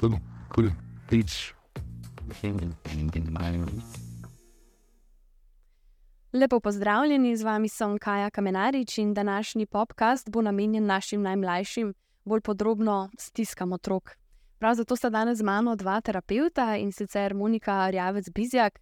Cool, 0.00 0.12
cool. 0.54 0.70
Peace. 1.10 1.54
Lepo 6.32 6.60
pozdravljeni, 6.60 7.36
z 7.36 7.42
vami 7.42 7.68
sem 7.68 7.98
Kaja 7.98 8.30
Kamenarič 8.30 8.98
in 8.98 9.14
današnji 9.14 9.66
podcast 9.66 10.30
bo 10.30 10.42
namenjen 10.42 10.86
našim 10.86 11.22
najmlajšim, 11.22 11.94
bolj 12.24 12.40
podrobno 12.40 13.10
stiskam 13.18 13.72
otrok. 13.72 14.16
Prav 14.58 14.74
zato 14.74 14.96
sta 14.96 15.10
danes 15.10 15.38
z 15.38 15.42
mano 15.42 15.76
dva 15.76 16.00
terapeuta 16.00 16.76
in 16.76 16.92
sicer 16.92 17.34
Monika 17.34 17.90
Rjavec 17.90 18.30
Bizjak, 18.30 18.78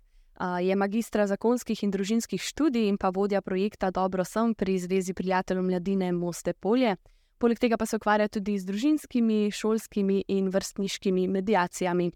je 0.60 0.76
magistra 0.76 1.26
zakonskih 1.26 1.82
in 1.82 1.90
družinskih 1.90 2.42
študij 2.42 2.88
in 2.88 2.98
pa 2.98 3.08
vodja 3.08 3.40
projekta 3.40 3.90
Dobro 3.90 4.24
sem 4.24 4.54
pri 4.54 4.78
Zvezi 4.78 5.14
prijateljev 5.14 5.64
mladine 5.64 6.12
Moste 6.12 6.52
Polje. 6.52 6.96
Poleg 7.38 7.58
tega 7.58 7.76
pa 7.76 7.86
se 7.86 7.96
ukvarja 7.96 8.28
tudi 8.28 8.58
z 8.58 8.64
družinskimi, 8.64 9.50
šolskimi 9.52 10.22
in 10.28 10.48
vrstniškimi 10.48 11.28
medijacijami. 11.28 12.10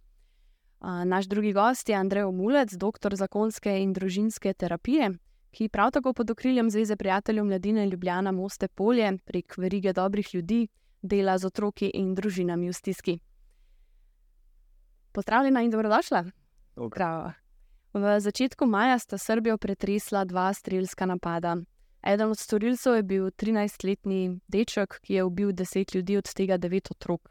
Naš 0.80 1.26
drugi 1.28 1.52
gost 1.52 1.88
je 1.88 1.94
Andrej 1.94 2.24
Omulec, 2.24 2.72
doktor 2.72 3.14
zakonske 3.16 3.74
in 3.82 3.92
družinske 3.92 4.54
terapije, 4.54 5.10
ki 5.52 5.68
prav 5.68 5.90
tako 5.90 6.12
pod 6.12 6.30
okriljem 6.30 6.70
Zveze 6.70 6.96
prijateljev 6.96 7.44
mladine 7.44 7.86
Ljubljana 7.86 8.32
Moste 8.32 8.68
Polje 8.68 9.18
prek 9.24 9.58
verige 9.58 9.92
dobrih 9.92 10.34
ljudi 10.34 10.68
dela 11.02 11.38
z 11.38 11.46
otroki 11.46 11.90
in 11.94 12.14
družinami 12.14 12.68
v 12.68 12.72
stiski. 12.72 13.18
Pozdravljena 15.12 15.62
in 15.62 15.70
dobrodošla. 15.70 16.24
Dobro. 16.76 17.32
V 17.92 18.20
začetku 18.20 18.66
maja 18.66 18.98
sta 18.98 19.18
Srbijo 19.18 19.58
pretresla 19.58 20.24
dva 20.24 20.52
strelska 20.54 21.06
napada. 21.06 21.56
Eden 22.02 22.30
od 22.30 22.38
storilcev 22.38 22.94
je 22.96 23.02
bil 23.02 23.24
13-letni 23.30 24.40
deček, 24.48 25.00
ki 25.02 25.14
je 25.14 25.24
ubil 25.24 25.52
10 25.52 25.94
ljudi, 25.94 26.16
od 26.16 26.32
tega 26.34 26.58
9 26.58 26.90
otrok. 26.90 27.28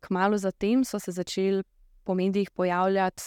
Kmalo 0.00 0.38
zatem 0.38 0.84
so 0.84 0.98
se 0.98 1.12
začeli 1.12 1.62
po 2.04 2.14
medijih 2.14 2.50
pojavljati 2.50 3.22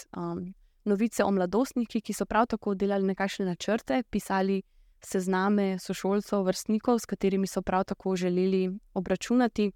novice 0.86 1.23
o 1.23 1.31
mladostnikih, 1.31 2.04
ki 2.04 2.14
so 2.14 2.26
prav 2.26 2.46
tako 2.46 2.76
delali 2.76 3.06
nekakšne 3.08 3.46
načrte, 3.46 4.04
pisali 4.09 4.62
sezname 5.04 5.80
sošolcev, 5.80 6.44
vrstnikov, 6.44 7.00
s 7.00 7.06
katerimi 7.06 7.48
so 7.48 7.62
prav 7.62 7.84
tako 7.84 8.16
želeli 8.16 8.80
obračunati. 8.94 9.72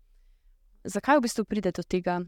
Zakaj 0.83 1.17
v 1.17 1.21
bistvu 1.21 1.45
pride 1.45 1.71
do 1.71 1.83
tega? 1.83 2.21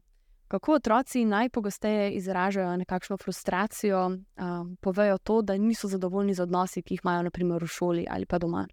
Kako 0.48 0.74
otroci 0.74 1.26
najpogosteje 1.26 2.12
izražajo 2.12 2.78
nekakšno 2.78 3.18
frustracijo, 3.18 4.06
um, 4.08 4.78
povejo 4.82 5.18
to, 5.18 5.42
da 5.42 5.58
niso 5.58 5.88
zadovoljni 5.88 6.34
z 6.34 6.42
odnosi, 6.42 6.82
ki 6.82 6.94
jih 6.94 7.02
imajo, 7.04 7.24
naprimer 7.24 7.64
v 7.64 7.68
šoli 7.68 8.06
ali 8.10 8.26
pa 8.26 8.38
doma. 8.38 8.68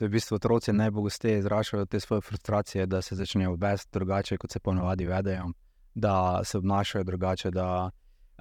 V 0.00 0.08
bistvu 0.08 0.34
otroci 0.34 0.72
najpogosteje 0.72 1.38
izražajo 1.38 1.86
te 1.86 2.00
svoje 2.00 2.20
frustracije, 2.20 2.86
da 2.86 3.02
se 3.02 3.14
začnejo 3.14 3.54
vesti 3.54 3.90
drugače, 3.92 4.36
kot 4.36 4.52
se 4.52 4.60
ponovadi 4.60 5.06
vedejo, 5.06 5.48
da 5.94 6.40
se 6.44 6.58
obnašajo 6.58 7.04
drugače, 7.04 7.50
da 7.50 7.90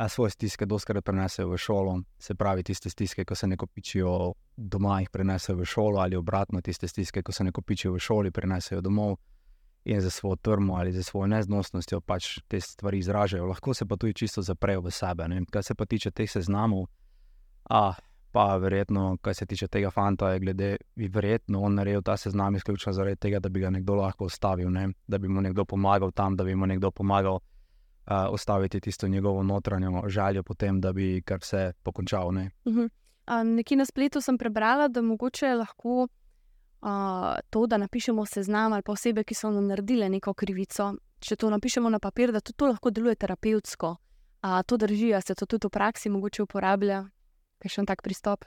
svoje 0.10 0.30
stiske 0.30 0.66
doskrat 0.66 1.06
prenesejo 1.06 1.50
v 1.50 1.58
šolo. 1.58 2.02
Se 2.20 2.36
pravi, 2.36 2.64
tiste 2.64 2.90
stiske, 2.90 3.26
ko 3.26 3.36
se 3.36 3.48
ne 3.48 3.58
kopičijo 3.58 4.34
doma, 4.58 5.00
jih 5.00 5.10
prenesejo 5.10 5.58
v 5.58 5.66
šolo, 5.66 6.00
ali 6.00 6.16
obratno, 6.16 6.62
tiste 6.62 6.88
stiske, 6.88 7.24
ko 7.24 7.32
se 7.32 7.44
ne 7.44 7.52
kopičijo 7.52 7.94
v 7.94 8.00
šoli, 8.00 8.32
prenesejo 8.32 8.82
domov 8.82 9.16
in 9.86 10.02
za 10.02 10.10
svojo 10.10 10.36
trmo 10.36 10.76
ali 10.76 10.92
za 10.92 11.04
svojo 11.04 11.28
neznosnostjo 11.28 12.02
pač 12.02 12.40
te 12.48 12.60
stvari 12.60 12.98
izražajo. 12.98 13.46
Lahko 13.46 13.74
se 13.74 13.86
pa 13.86 13.96
tudi 13.96 14.14
čisto 14.14 14.42
zaprejo 14.42 14.82
v 14.82 14.92
sebe. 14.92 15.28
Kar 15.52 15.64
se 15.64 15.76
pa 15.76 15.86
tiče 15.86 16.12
teh 16.12 16.32
seznamov, 16.32 16.86
a 17.70 17.94
pa 18.32 18.58
verjetno, 18.58 19.18
kar 19.22 19.36
se 19.36 19.46
tiče 19.46 19.68
tega 19.68 19.92
fanta, 19.92 20.32
je 20.34 20.40
glede, 20.40 20.78
verjetno 20.96 21.62
on 21.62 21.76
naredil 21.76 22.02
ta 22.02 22.18
seznam 22.18 22.56
izključno 22.56 22.94
zaradi 22.94 23.16
tega, 23.16 23.40
da 23.40 23.50
bi 23.50 23.60
ga 23.60 23.70
nekdo 23.70 23.96
lahko 23.96 24.26
ustavil, 24.26 24.72
ne? 24.72 24.90
da 25.08 25.18
bi 25.18 25.28
mu 25.28 25.42
nekdo 25.42 25.66
pomagal 25.66 26.12
tam, 26.12 26.36
da 26.36 26.44
bi 26.44 26.56
mu 26.56 26.68
nekdo 26.68 26.92
pomagal. 26.92 27.40
Uh, 28.04 28.34
ostaviti 28.36 28.82
tisto 28.82 29.08
njegovo 29.08 29.44
notranjo 29.44 30.02
željo, 30.08 30.44
potem, 30.44 30.82
da 30.82 30.92
bi 30.94 31.22
kar 31.22 31.40
vse 31.40 31.72
pokončal. 31.84 32.34
Ne? 32.34 32.50
Uh 32.66 32.74
-huh. 32.74 32.90
uh, 33.28 33.48
nekje 33.48 33.78
na 33.78 33.86
spletu 33.86 34.22
sem 34.22 34.38
prebrala, 34.38 34.88
da 34.88 35.02
mogoče 35.02 35.54
lahko 35.56 36.08
uh, 36.84 37.36
to, 37.50 37.68
da 37.68 37.78
napišemo 37.78 38.26
seznam 38.26 38.74
ali 38.74 38.82
pa 38.82 38.92
osebe, 38.92 39.24
ki 39.24 39.36
so 39.36 39.52
nam 39.52 39.68
naredile 39.68 40.10
neko 40.10 40.34
krivico, 40.34 40.94
če 41.20 41.36
to 41.36 41.50
napišemo 41.50 41.90
na 41.90 42.00
papir, 42.00 42.32
da 42.32 42.42
to 42.42 42.68
lahko 42.68 42.92
deluje 42.92 43.16
terapevtsko. 43.16 43.96
Uh, 44.44 44.60
to 44.68 44.78
drži, 44.78 45.14
da 45.16 45.22
se 45.22 45.36
to 45.36 45.46
tudi 45.46 45.68
v 45.68 45.72
praksi 45.72 46.10
mogoče 46.12 46.44
uporablja, 46.44 47.06
kaj 47.64 47.72
še 47.72 47.82
en 47.82 47.88
tak 47.88 48.04
pristop. 48.04 48.44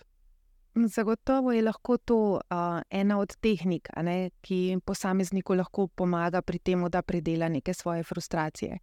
Zagotovo 0.77 1.55
je 1.57 1.63
lahko 1.65 1.97
to 1.97 2.19
uh, 2.37 2.81
ena 2.91 3.17
od 3.19 3.33
tehnik, 3.41 3.89
ne, 4.05 4.31
ki 4.45 4.77
posamezniku 4.85 5.57
lahko 5.57 5.87
pomaga 5.89 6.43
pri 6.43 6.59
tem, 6.61 6.85
da 6.93 7.01
predela 7.03 7.49
neke 7.49 7.73
svoje 7.75 8.05
frustracije. 8.05 8.77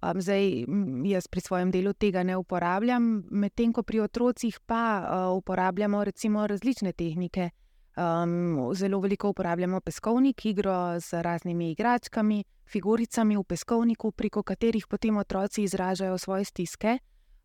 Um, 0.00 0.20
zdaj, 0.20 0.64
jaz 1.04 1.28
pri 1.28 1.40
svojem 1.40 1.70
delu 1.70 1.92
tega 1.92 2.22
ne 2.24 2.36
uporabljam, 2.36 3.26
medtem 3.30 3.72
ko 3.72 3.82
pri 3.82 4.00
otrocih 4.00 4.56
pa 4.64 4.80
uh, 5.04 5.36
uporabljamo 5.36 6.04
recimo 6.04 6.46
različne 6.46 6.92
tehnike. 6.92 7.50
Um, 7.96 8.74
zelo 8.74 9.00
veliko 9.00 9.28
uporabljamo 9.28 9.80
peskovnik, 9.80 10.44
igro 10.44 11.00
z 11.00 11.22
raznimi 11.22 11.70
igračkami, 11.70 12.44
figuricami 12.68 13.36
v 13.36 13.44
peskovniku, 13.44 14.10
preko 14.12 14.42
katerih 14.42 14.86
potem 14.86 15.16
otroci 15.16 15.62
izražajo 15.62 16.18
svoje 16.18 16.44
stiske, 16.44 16.98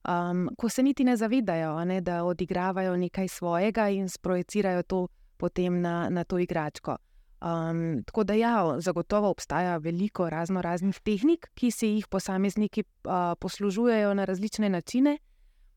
um, 0.09 0.49
ko 0.57 0.69
se 0.69 0.83
niti 0.83 1.03
ne 1.03 1.15
zavedajo, 1.17 1.85
ne, 1.85 2.01
da 2.01 2.23
odigravajo 2.23 2.97
nekaj 2.97 3.27
svojega 3.27 3.89
in 3.89 4.09
sprojecirajo 4.09 4.83
to 4.83 5.07
potem 5.37 5.81
na, 5.81 6.09
na 6.09 6.23
to 6.23 6.39
igračko. 6.39 6.97
Um, 7.41 8.03
tako 8.03 8.23
da, 8.23 8.33
ja, 8.33 8.75
zagotovo 8.79 9.29
obstaja 9.29 9.77
veliko 9.77 10.29
razno 10.29 10.61
raznih 10.61 10.99
tehnik, 10.99 11.47
ki 11.53 11.71
se 11.71 11.87
jih 11.87 12.07
posamezniki 12.07 12.83
uh, 12.83 13.11
poslužujejo 13.39 14.13
na 14.13 14.25
različne 14.25 14.69
načine. 14.69 15.17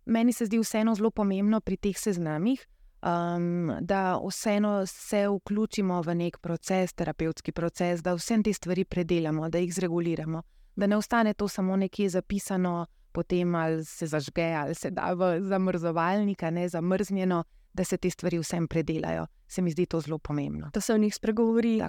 Meni 0.05 0.33
se 0.33 0.47
zdi 0.47 0.59
vseeno 0.59 0.95
zelo 0.95 1.11
pomembno 1.11 1.61
pri 1.61 1.77
teh 1.77 1.99
seznamih 1.99 2.67
um, 3.05 3.77
da 3.81 4.21
vseeno 4.29 4.87
se 4.87 5.29
vključimo 5.29 6.01
v 6.03 6.15
nek 6.15 6.39
proces, 6.39 6.93
terapevtski 6.93 7.53
proces, 7.53 8.03
da 8.03 8.15
vse 8.15 8.43
te 8.45 8.53
stvari 8.53 8.85
predelamo, 8.85 9.49
da 9.49 9.59
jih 9.59 9.75
zreguliramo, 9.75 10.43
da 10.77 10.87
ne 10.87 10.97
ostane 10.97 11.35
to 11.35 11.49
samo 11.49 11.77
nekje 11.77 12.09
zapisano, 12.09 12.87
potem 13.13 13.55
ali 13.55 13.85
se 13.85 14.07
zažge, 14.07 14.53
ali 14.53 14.75
se 14.75 14.91
da 14.91 15.13
v 15.13 15.41
zamrzovalnik, 15.41 16.43
ne 16.43 16.69
zamrznjeno, 16.69 17.45
da 17.73 17.85
se 17.85 17.97
te 17.97 18.11
stvari 18.11 18.39
vsem 18.39 18.69
predelajo. 18.69 19.27
Se 19.49 19.63
mi 19.63 19.71
zdi 19.71 19.87
to 19.87 20.01
zelo 20.01 20.19
pomembno. 20.19 20.71
Da 20.75 20.81
se 20.81 20.95
o 20.95 20.99
njih 20.99 21.15
spregovori. 21.15 21.83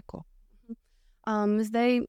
Um, 1.25 1.59
zdaj, 1.63 2.01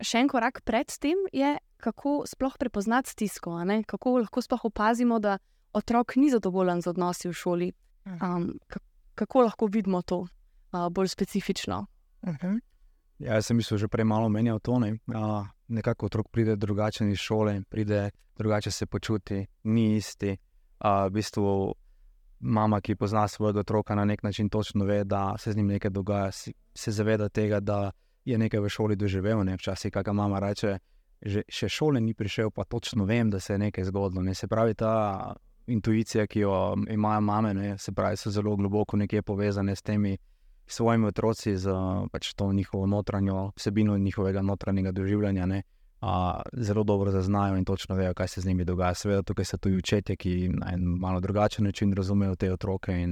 še 0.00 0.18
en 0.18 0.28
korak 0.28 0.60
pred 0.64 0.90
tem 1.00 1.18
je, 1.32 1.56
kako 1.76 2.22
sploh 2.26 2.58
prepoznati 2.58 3.10
stisko, 3.10 3.56
kako 3.86 4.18
lahko 4.18 4.42
sploh 4.42 4.64
opazimo, 4.64 5.18
da 5.18 5.38
otrok 5.72 6.16
ni 6.16 6.30
zadovoljen 6.30 6.82
z 6.82 6.90
odnosi 6.90 7.28
v 7.28 7.32
šoli, 7.32 7.72
Um, 8.04 8.58
kako 9.14 9.42
lahko 9.42 9.66
vidimo 9.66 10.02
to 10.02 10.18
uh, 10.18 10.88
bolj 10.90 11.08
specifično? 11.08 11.86
Uh 12.22 12.34
-huh. 12.34 12.60
ja, 13.18 13.34
jaz 13.34 13.46
sem 13.46 13.56
mislil, 13.56 13.78
že 13.78 13.88
prej 13.88 14.04
malo 14.04 14.28
menjal 14.28 14.58
to. 14.58 14.78
Ne? 14.78 14.92
Uh, 14.92 15.46
nekako 15.68 16.06
otrok 16.06 16.28
pride 16.28 16.56
drugačen 16.56 17.10
iz 17.10 17.18
šole, 17.18 17.62
pride 17.68 18.10
drugače 18.38 18.70
se 18.70 18.86
počuti, 18.86 19.46
ni 19.62 19.96
isti. 19.96 20.36
Uh, 20.84 21.06
v 21.06 21.10
bistvu 21.10 21.74
mama, 22.40 22.80
ki 22.80 22.94
pozna 22.94 23.28
svojega 23.28 23.60
otroka 23.60 23.94
na 23.94 24.04
nek 24.04 24.22
način, 24.22 24.48
točno 24.48 24.84
ve, 24.84 25.04
da 25.04 25.34
se 25.38 25.52
z 25.52 25.56
njim 25.56 25.66
nekaj 25.66 25.90
dogaja, 25.90 26.30
se 26.74 26.90
zaveda 26.90 27.28
tega, 27.28 27.60
da 27.60 27.90
je 28.24 28.38
nekaj 28.38 28.60
v 28.60 28.68
šoli 28.68 28.96
doživel. 28.96 29.44
Ne? 29.44 29.54
Včasih, 29.56 29.92
kaj 29.92 30.12
mama 30.12 30.38
reče, 30.38 30.78
že 31.22 31.42
še 31.48 31.68
šole 31.68 32.00
ni 32.00 32.14
prišel, 32.14 32.50
pa 32.50 32.64
točno 32.64 33.04
vem, 33.04 33.30
da 33.30 33.40
se 33.40 33.52
je 33.52 33.58
nekaj 33.58 33.84
zgodilo. 33.84 34.22
Ne? 34.22 34.34
Se 34.34 34.46
pravi, 34.46 34.74
ta 34.74 35.34
intuicija, 35.66 36.26
ki 36.26 36.40
jo 36.40 36.76
imajo 36.90 37.20
mame, 37.20 37.54
ne, 37.54 37.78
se 37.78 37.92
pravi, 37.92 38.16
so 38.16 38.30
zelo 38.30 38.56
globoko 38.56 38.96
nekje 38.96 39.22
povezane 39.22 39.76
s 39.76 39.82
temi 39.82 40.18
svojimi 40.66 41.06
otroci, 41.06 41.56
z 41.56 41.70
pač 42.12 42.34
to 42.34 42.52
njihovo 42.52 42.86
notranjo 42.86 43.52
vsebino 43.56 43.98
njihovega 43.98 44.42
notranjega 44.42 44.92
doživljanja. 44.92 45.46
Ne, 45.46 45.62
a, 46.00 46.42
zelo 46.52 46.84
dobro 46.84 47.10
zaznajo 47.10 47.56
in 47.56 47.64
točno 47.64 47.94
vejo, 47.94 48.14
kaj 48.14 48.28
se 48.28 48.40
z 48.40 48.46
njimi 48.46 48.64
dogaja. 48.64 48.94
Seveda, 48.94 49.22
tukaj 49.22 49.44
so 49.44 49.56
tudi 49.56 49.76
učetje, 49.76 50.16
ki 50.16 50.48
na 50.48 50.72
en 50.72 50.84
malo 50.84 51.20
drugačen 51.20 51.64
način 51.64 51.92
razumejo 51.92 52.34
te 52.34 52.52
otroke. 52.52 53.06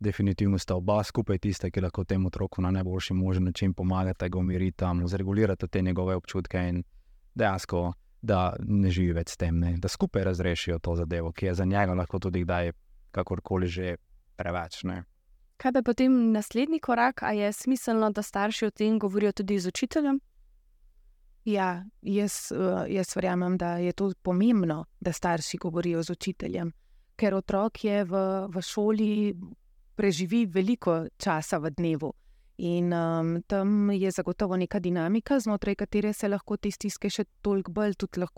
Definitivno 0.00 0.58
sta 0.58 0.74
oba 0.74 1.02
skupaj 1.04 1.38
tista, 1.38 1.70
ki 1.70 1.80
lahko 1.80 2.04
temu 2.04 2.26
otroku 2.26 2.62
na 2.62 2.70
najboljši 2.70 3.14
možen 3.14 3.44
način 3.44 3.74
pomagata, 3.74 4.28
ga 4.28 4.38
umirita, 4.38 4.94
zregulirata 5.06 5.66
te 5.66 5.82
njegove 5.82 6.14
občutke 6.14 6.58
in 6.68 6.82
dejansko 7.34 7.92
da 8.24 8.54
ne 8.58 8.90
živi 8.90 9.12
več 9.18 9.34
s 9.34 9.40
tem, 9.40 9.58
ne? 9.60 9.74
da 9.78 9.88
skupaj 9.88 10.24
razrešijo 10.24 10.78
to 10.82 10.96
zadevo, 10.96 11.32
ki 11.32 11.50
je 11.50 11.54
za 11.60 11.64
njega 11.68 11.94
lahko 11.94 12.18
tudi 12.18 12.44
kdaj, 12.44 12.72
kakorkoli 13.14 13.68
že 13.68 13.96
preveč. 14.36 14.82
Ne? 14.88 15.02
Kaj 15.60 15.72
pa 15.76 15.82
potem 15.86 16.14
naslednji 16.32 16.80
korak, 16.80 17.22
ali 17.22 17.44
je 17.44 17.52
smiselno, 17.52 18.10
da 18.10 18.22
starši 18.22 18.66
o 18.66 18.70
tem 18.70 18.98
govorijo 18.98 19.32
tudi 19.32 19.58
z 19.58 19.68
učiteljem? 19.68 20.20
Ja, 21.44 21.84
jaz, 22.00 22.48
jaz 22.88 23.12
verjamem, 23.16 23.58
da 23.60 23.76
je 23.76 23.92
to 23.92 24.12
pomembno, 24.22 24.86
da 25.00 25.12
starši 25.12 25.60
govorijo 25.60 26.02
z 26.02 26.16
učiteljem, 26.16 26.72
ker 27.20 27.36
otrok 27.36 27.84
je 27.84 28.04
v, 28.08 28.24
v 28.48 28.62
šoli 28.64 29.10
preživi 29.94 30.46
veliko 30.46 31.04
časa 31.20 31.60
v 31.60 31.70
dnevu 31.70 32.14
In 32.56 32.92
um, 32.92 33.42
tam 33.46 33.90
je 33.90 34.10
zagotovo 34.10 34.56
neka 34.56 34.78
dinamika, 34.78 35.40
znotraj 35.40 35.74
katere 35.74 36.12
se 36.12 36.28
lahko 36.28 36.56
te 36.56 36.70
stiske 36.70 37.10
še 37.10 37.24
toliko 37.42 37.72
bolj 37.72 37.94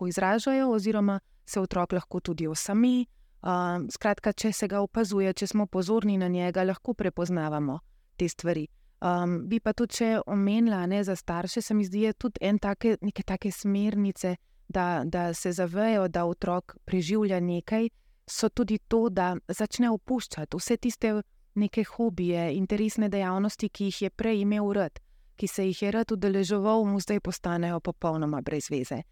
izražajo, 0.08 0.70
oziroma 0.70 1.20
se 1.44 1.60
otrok 1.60 1.92
lahko 1.92 2.20
tudi 2.20 2.46
osami. 2.46 3.06
Um, 3.42 3.90
skratka, 3.90 4.32
če 4.32 4.52
se 4.52 4.68
ga 4.68 4.80
opazuje, 4.80 5.32
če 5.32 5.46
smo 5.46 5.66
pozorni 5.66 6.16
na 6.18 6.28
njega, 6.28 6.64
lahko 6.64 6.94
prepoznavamo 6.94 7.78
te 8.16 8.28
stvari. 8.28 8.66
Um, 9.00 9.48
bi 9.48 9.60
pa 9.60 9.72
tudi, 9.72 9.92
če 9.92 10.08
omenila 10.26 10.86
ne, 10.86 11.04
za 11.04 11.16
starše, 11.16 11.60
se 11.62 11.74
mi 11.74 11.84
zdi, 11.84 12.08
tudi 12.18 12.40
en 12.40 12.58
take, 12.58 12.96
neke 13.02 13.22
take 13.22 13.52
smernice, 13.52 14.36
da, 14.68 15.04
da 15.04 15.34
se 15.34 15.52
zavejo, 15.52 16.08
da 16.08 16.24
otrok 16.24 16.78
preživlja 16.84 17.40
nekaj, 17.40 17.90
so 18.26 18.48
tudi 18.48 18.78
to, 18.88 19.08
da 19.10 19.36
začne 19.48 19.90
opuščati 19.90 20.56
vse 20.56 20.76
tiste 20.76 21.12
neke 21.56 21.84
hobije, 21.84 22.54
interesne 22.54 23.08
dejavnosti, 23.08 23.68
ki 23.68 23.84
jih 23.84 24.02
je 24.02 24.10
prej 24.10 24.40
imel 24.40 24.72
rad, 24.72 25.00
ki 25.36 25.48
se 25.48 25.66
jih 25.66 25.82
je 25.82 25.90
rad 25.90 26.12
udeleževal, 26.12 26.84
mu 26.84 27.00
zdaj 27.00 27.20
postanejo 27.20 27.80
popolnoma 27.80 28.40
brez 28.40 28.70
veze. 28.70 29.02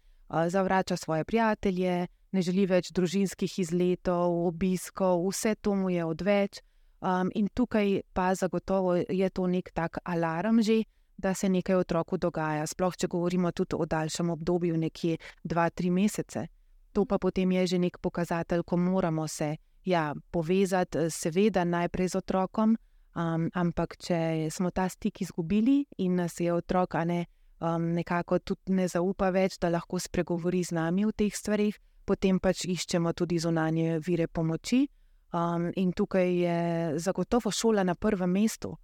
Zavrača 0.47 0.97
svoje 0.97 1.23
prijatelje, 1.23 2.07
ne 2.31 2.41
želi 2.41 2.65
več 2.65 2.91
družinskih 2.91 3.59
izletov, 3.59 4.47
obiskov, 4.47 5.27
vse 5.29 5.55
to 5.55 5.75
mu 5.75 5.89
je 5.89 6.05
odveč. 6.05 6.61
Um, 7.05 7.29
in 7.35 7.47
tukaj 7.53 8.01
pa 8.13 8.33
zagotovo 8.35 8.95
je 8.95 9.29
to 9.29 9.47
nek 9.47 9.69
tak 9.73 9.97
alarm 10.03 10.61
že, 10.61 10.83
da 11.17 11.33
se 11.33 11.49
nekaj 11.49 11.75
otroku 11.75 12.17
dogaja, 12.17 12.65
sploh 12.67 12.95
če 12.97 13.07
govorimo 13.07 13.51
tudi 13.51 13.75
o 13.75 13.85
daljšem 13.85 14.29
obdobju, 14.29 14.77
nekje 14.77 15.17
2-3 15.43 15.91
mesece. 15.91 16.47
To 16.93 17.05
pa 17.05 17.17
potem 17.17 17.51
je 17.51 17.67
že 17.67 17.79
nek 17.79 17.99
pokazatelj, 18.01 18.63
ko 18.63 18.77
moramo 18.77 19.27
se 19.27 19.55
ja, 19.85 20.15
povezati, 20.31 20.97
eh, 20.97 21.09
seveda 21.09 21.63
najprej 21.63 22.07
z 22.07 22.15
otrokom, 22.15 22.77
um, 23.15 23.49
ampak 23.53 23.97
če 23.97 24.49
smo 24.51 24.71
ta 24.71 24.89
stik 24.89 25.21
izgubili 25.21 25.85
in 25.97 26.15
nas 26.15 26.39
je 26.39 26.53
otrok 26.53 26.93
ne, 27.05 27.25
um, 27.59 27.93
nekako 27.93 28.39
tudi 28.39 28.73
ne 28.73 28.87
zaupa 28.87 29.29
več, 29.29 29.59
da 29.59 29.69
lahko 29.69 29.99
spregovori 29.99 30.63
z 30.63 30.75
nami 30.75 31.05
v 31.05 31.13
teh 31.13 31.35
stvarih, 31.35 31.77
potem 32.05 32.39
pač 32.39 32.65
iščemo 32.65 33.13
tudi 33.13 33.39
zunanje 33.39 33.99
vire 33.99 34.27
pomoči. 34.27 34.87
Um, 35.35 35.71
in 35.75 35.91
tukaj 35.91 36.29
je 36.31 36.59
zagotovo 36.99 37.51
šola 37.51 37.83
na 37.83 37.95
prvem 37.95 38.31
mestu. 38.31 38.77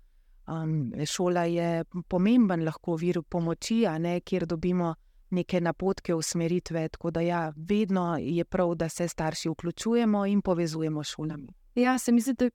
Um, 0.48 0.92
šola 1.06 1.46
je 1.48 1.84
pomemben 2.08 2.66
lahko 2.66 2.98
vir 2.98 3.22
pomoči, 3.24 3.86
ne, 4.00 4.20
kjer 4.20 4.46
dobimo 4.46 4.96
neke 5.32 5.62
napotke, 5.62 6.14
usmeritve. 6.16 6.90
Tako 6.90 7.12
da 7.12 7.22
ja, 7.22 7.54
vedno 7.56 8.18
je 8.20 8.46
prav, 8.46 8.76
da 8.76 8.90
se 8.90 9.08
starši 9.08 9.50
vključujemo 9.50 10.26
in 10.26 10.42
povezujemo 10.42 11.04
s 11.04 11.08
šolami. 11.08 11.54
Ja, 11.76 11.98
se 11.98 12.12
mi 12.12 12.22
zdi, 12.22 12.34
da 12.34 12.46
je. 12.46 12.52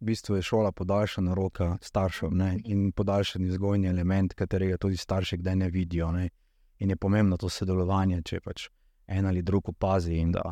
V 0.00 0.04
bistvu 0.04 0.36
je 0.36 0.42
šola 0.42 0.72
podaljšana 0.72 1.34
roka 1.34 1.76
staršev 1.82 2.32
ne, 2.32 2.56
in 2.64 2.92
podaljšan 2.92 3.44
izgojni 3.44 3.88
element, 3.88 4.34
katerega 4.34 4.76
tudi 4.76 4.96
starši 4.96 5.36
kdaj 5.36 5.56
ne 5.56 5.70
vidijo. 5.70 6.10
Ne. 6.12 6.28
In 6.78 6.90
je 6.90 6.96
pomembno 6.96 7.36
to 7.36 7.48
sodelovanje, 7.48 8.22
če 8.22 8.40
pač 8.40 8.68
en 9.06 9.26
ali 9.26 9.42
drug 9.42 9.68
opazi 9.68 10.16
in 10.16 10.32
da 10.32 10.42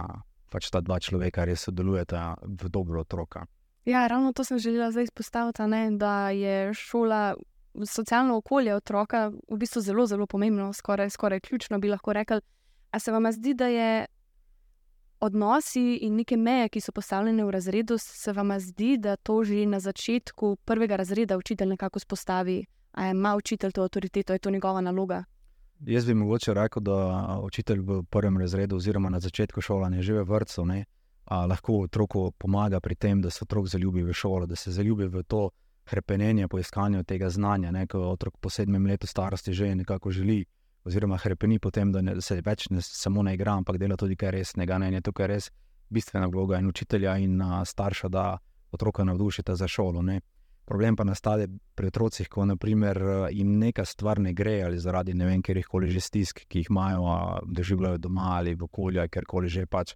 pač 0.51 0.71
ta 0.71 0.81
dva 0.81 1.01
človeka 1.01 1.45
res 1.45 1.67
sodelujeta 1.67 2.35
v 2.43 2.69
dobro 2.69 3.01
otroka. 3.01 3.47
Ja, 3.85 4.07
ravno 4.07 4.33
to 4.33 4.45
sem 4.45 4.59
želela 4.59 4.91
zdaj 4.91 5.11
izpostaviti, 5.11 5.63
ne, 5.63 5.91
da 5.91 6.31
je 6.31 6.75
šola, 6.75 7.35
socialno 7.87 8.37
okolje 8.37 8.75
otroka 8.75 9.33
v 9.51 9.57
bistvu 9.57 9.83
zelo, 9.83 10.07
zelo 10.07 10.27
pomembno, 10.27 10.73
skoraj, 10.73 11.11
skoraj 11.11 11.41
ključno 11.41 11.79
bi 11.79 11.89
lahko 11.89 12.13
rekli. 12.13 12.41
A 12.91 12.99
se 12.99 13.13
vam 13.13 13.33
zdi, 13.33 13.55
da 13.55 13.67
je 13.67 14.07
odnosi 15.21 15.99
in 16.03 16.17
neke 16.17 16.37
meje, 16.37 16.69
ki 16.69 16.81
so 16.81 16.93
postavljene 16.93 17.45
v 17.45 17.51
razredu, 17.51 17.99
se 17.99 18.33
vam 18.33 18.53
zdi, 18.61 18.97
da 18.99 19.17
to 19.17 19.45
že 19.45 19.67
na 19.67 19.81
začetku 19.81 20.57
prvega 20.65 20.97
razreda 20.97 21.39
učitelj 21.39 21.69
nekako 21.69 21.99
spostavi, 21.99 22.65
a 22.93 23.09
ima 23.09 23.37
učitelj 23.37 23.73
to 23.73 23.83
avtoriteto, 23.83 24.33
je 24.33 24.39
to 24.39 24.51
njegova 24.51 24.81
naloga? 24.81 25.25
Jaz 25.81 26.07
bi 26.07 26.15
mogoče 26.15 26.55
rekel, 26.55 26.83
da 26.83 27.39
učitelj 27.43 27.81
v 27.81 28.03
prvem 28.11 28.39
razredu, 28.39 28.77
oziroma 28.77 29.11
na 29.11 29.21
začetku 29.21 29.61
šolanja, 29.61 30.03
že 30.03 30.13
v 30.13 30.25
vrtu, 30.25 30.65
lahko 31.31 31.81
otroku 31.81 32.33
pomaga 32.39 32.81
pri 32.81 32.95
tem, 32.95 33.23
da 33.23 33.31
se 33.31 33.39
otrok 33.43 33.67
zaljubi 33.67 34.03
v 34.03 34.13
šolo, 34.13 34.47
da 34.47 34.57
se 34.57 34.71
zaljubi 34.71 35.07
v 35.07 35.23
to 35.23 35.51
krepenje 35.85 36.49
po 36.49 36.59
iskanju 36.59 37.05
tega 37.05 37.31
znanja. 37.31 37.71
Ne, 37.71 37.87
ko 37.87 37.99
otrok 38.11 38.37
po 38.41 38.51
sedmem 38.51 38.87
letu 38.87 39.07
starosti 39.07 39.53
že 39.53 39.75
nekako 39.75 40.11
želi, 40.11 40.45
oziroma 40.85 41.19
krepeni 41.19 41.59
po 41.59 41.71
tem, 41.71 41.93
da, 41.93 42.03
ne, 42.03 42.21
se 42.21 42.41
več 42.45 42.69
ne 42.71 42.83
samo 42.83 43.23
ne 43.23 43.35
igra, 43.35 43.57
ampak 43.61 43.79
dela 43.79 43.97
tudi 43.97 44.17
kaj 44.17 44.31
resnega. 44.31 44.79
Ne, 44.79 44.89
in 44.89 45.01
je 45.01 45.07
tukaj 45.09 45.27
res 45.27 45.51
bistvena 45.91 46.27
vloga 46.27 46.59
in 46.59 46.69
učitelja 46.69 47.17
in 47.17 47.41
a, 47.43 47.65
starša, 47.65 48.09
da 48.09 48.39
otroka 48.73 49.05
navdušite 49.05 49.55
za 49.55 49.69
šolo. 49.69 50.03
Ne. 50.03 50.21
Problem 50.65 50.97
pa 50.97 51.05
nastane 51.05 51.47
pri 51.77 51.91
otrocih, 51.93 52.29
ko 52.29 52.47
naprimer, 52.49 52.99
jim 53.31 53.59
neka 53.61 53.85
stvar 53.85 54.21
ne 54.21 54.33
gre 54.33 54.63
ali 54.65 54.79
zaradi 54.81 55.15
ne 55.15 55.27
vem, 55.29 55.43
ker 55.45 55.61
jih 55.61 55.67
koli 55.69 55.91
že 55.93 56.01
stisk, 56.01 56.41
ki 56.49 56.63
jih 56.63 56.71
imajo, 56.73 57.05
doživljajo 57.45 58.01
doma 58.01 58.39
ali 58.39 58.55
v 58.55 58.65
okolju, 58.65 59.05
ker 59.13 59.29
koli 59.29 59.53
že 59.53 59.67
pač 59.67 59.93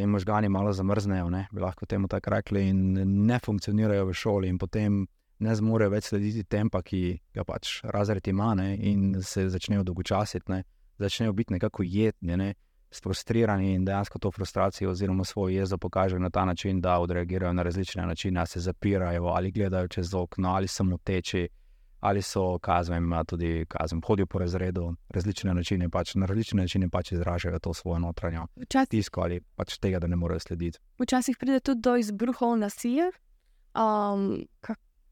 in 0.00 0.10
možgani 0.10 0.48
malo 0.48 0.72
zamrznejo, 0.72 1.30
ne, 1.30 1.46
bi 1.52 1.60
lahko 1.60 1.86
temu 1.86 2.08
tako 2.08 2.30
rekli, 2.30 2.68
in 2.68 2.80
ne 3.26 3.38
funkcionirajo 3.44 4.06
v 4.06 4.14
šoli, 4.14 4.48
in 4.48 4.58
potem 4.58 5.04
ne 5.38 5.54
zmorejo 5.54 5.90
več 5.90 6.10
slediti 6.10 6.44
tempa, 6.44 6.82
ki 6.82 7.02
ga 7.34 7.44
pač 7.46 7.80
razred 7.84 8.26
ima, 8.28 8.54
ne, 8.58 8.72
in 8.76 9.12
se 9.22 9.48
začnejo 9.48 9.84
dolgočasiti, 9.86 10.62
začnejo 10.98 11.32
biti 11.32 11.54
nekako 11.54 11.86
jedni, 11.86 12.36
ne, 12.36 12.54
frustrirani 13.02 13.74
in 13.74 13.84
dejansko 13.84 14.18
to 14.18 14.30
frustracijo 14.30 14.90
oziroma 14.90 15.24
svojo 15.24 15.60
jezo 15.60 15.78
pokažejo 15.78 16.18
na 16.18 16.30
ta 16.30 16.44
način, 16.44 16.80
da 16.80 16.98
odreagirajo 16.98 17.52
na 17.52 17.62
različne 17.62 18.06
načine, 18.06 18.46
se 18.46 18.60
zapirajo 18.60 19.24
ali 19.24 19.52
gledajo 19.52 19.88
čez 19.88 20.14
okno 20.14 20.48
ali 20.48 20.68
samo 20.68 20.98
teči 20.98 21.48
ali 22.00 22.22
so 22.22 22.58
kazem, 22.58 23.12
tudi 23.26 23.64
kazem, 23.68 24.00
hodijo 24.06 24.26
po 24.26 24.38
razredu, 24.38 24.94
različne 25.08 25.54
načine, 25.54 25.88
pač, 25.88 26.14
na 26.14 26.26
različne 26.26 26.62
načine 26.62 26.88
pač 26.88 27.12
izražajo 27.12 27.58
to 27.58 27.74
svojo 27.74 27.98
notranjo 27.98 28.46
tisko 28.88 29.20
ali 29.20 29.40
pač 29.40 29.78
tega, 29.78 29.98
da 29.98 30.06
ne 30.06 30.16
morejo 30.16 30.40
slediti. 30.40 30.78
Včasih 30.98 31.36
pride 31.38 31.60
tudi 31.60 31.80
do 31.80 31.96
izbruhov 31.96 32.56
nasilja. 32.58 33.10
Um, 33.74 34.44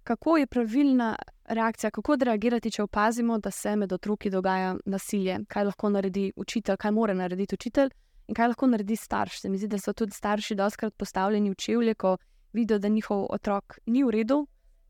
kako 0.06 0.36
je 0.36 0.46
pravilna 0.46 1.16
reakcija, 1.44 1.90
kako 1.90 2.16
reagirati, 2.20 2.70
če 2.70 2.82
opazimo, 2.82 3.38
da 3.38 3.50
se 3.50 3.76
med 3.76 3.92
otroki 3.92 4.30
dogaja 4.30 4.76
nasilje? 4.86 5.40
Kaj 5.48 5.64
lahko 5.64 5.90
naredi 5.90 6.32
učitelj, 6.36 6.76
kaj 6.76 6.92
mora 6.94 7.14
narediti 7.14 7.54
učitelj 7.54 7.90
in 8.28 8.34
kaj 8.34 8.52
lahko 8.52 8.66
naredi 8.66 8.96
starš? 8.96 9.40
Se 9.40 9.50
mi 9.50 9.58
zdi, 9.58 9.68
da 9.68 9.78
so 9.82 9.92
tudi 9.92 10.14
starši 10.14 10.54
doskrat 10.54 10.94
postavljeni 10.94 11.50
v 11.50 11.58
čevlje, 11.58 11.94
ko 11.94 12.16
vidijo, 12.52 12.78
da 12.78 12.88
njihov 12.88 13.26
otrok 13.30 13.78
ni 13.86 14.04
v 14.04 14.14
redu, 14.14 14.46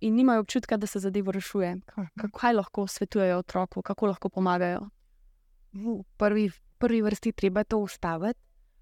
in 0.07 0.15
nimajo 0.15 0.41
občutka, 0.41 0.77
da 0.77 0.87
se 0.87 1.01
zadevo 1.01 1.33
rešuje. 1.33 1.77
Kaj 2.33 2.55
lahko 2.55 2.87
svetujejo 2.87 3.39
otroku, 3.39 3.83
kako 3.83 4.07
lahko 4.07 4.29
pomagajo? 4.29 4.89
V 5.73 6.03
prvi, 6.17 6.51
prvi 6.79 7.03
vrsti 7.03 7.33
treba 7.33 7.65
to 7.65 7.79
ustaviti 7.79 8.41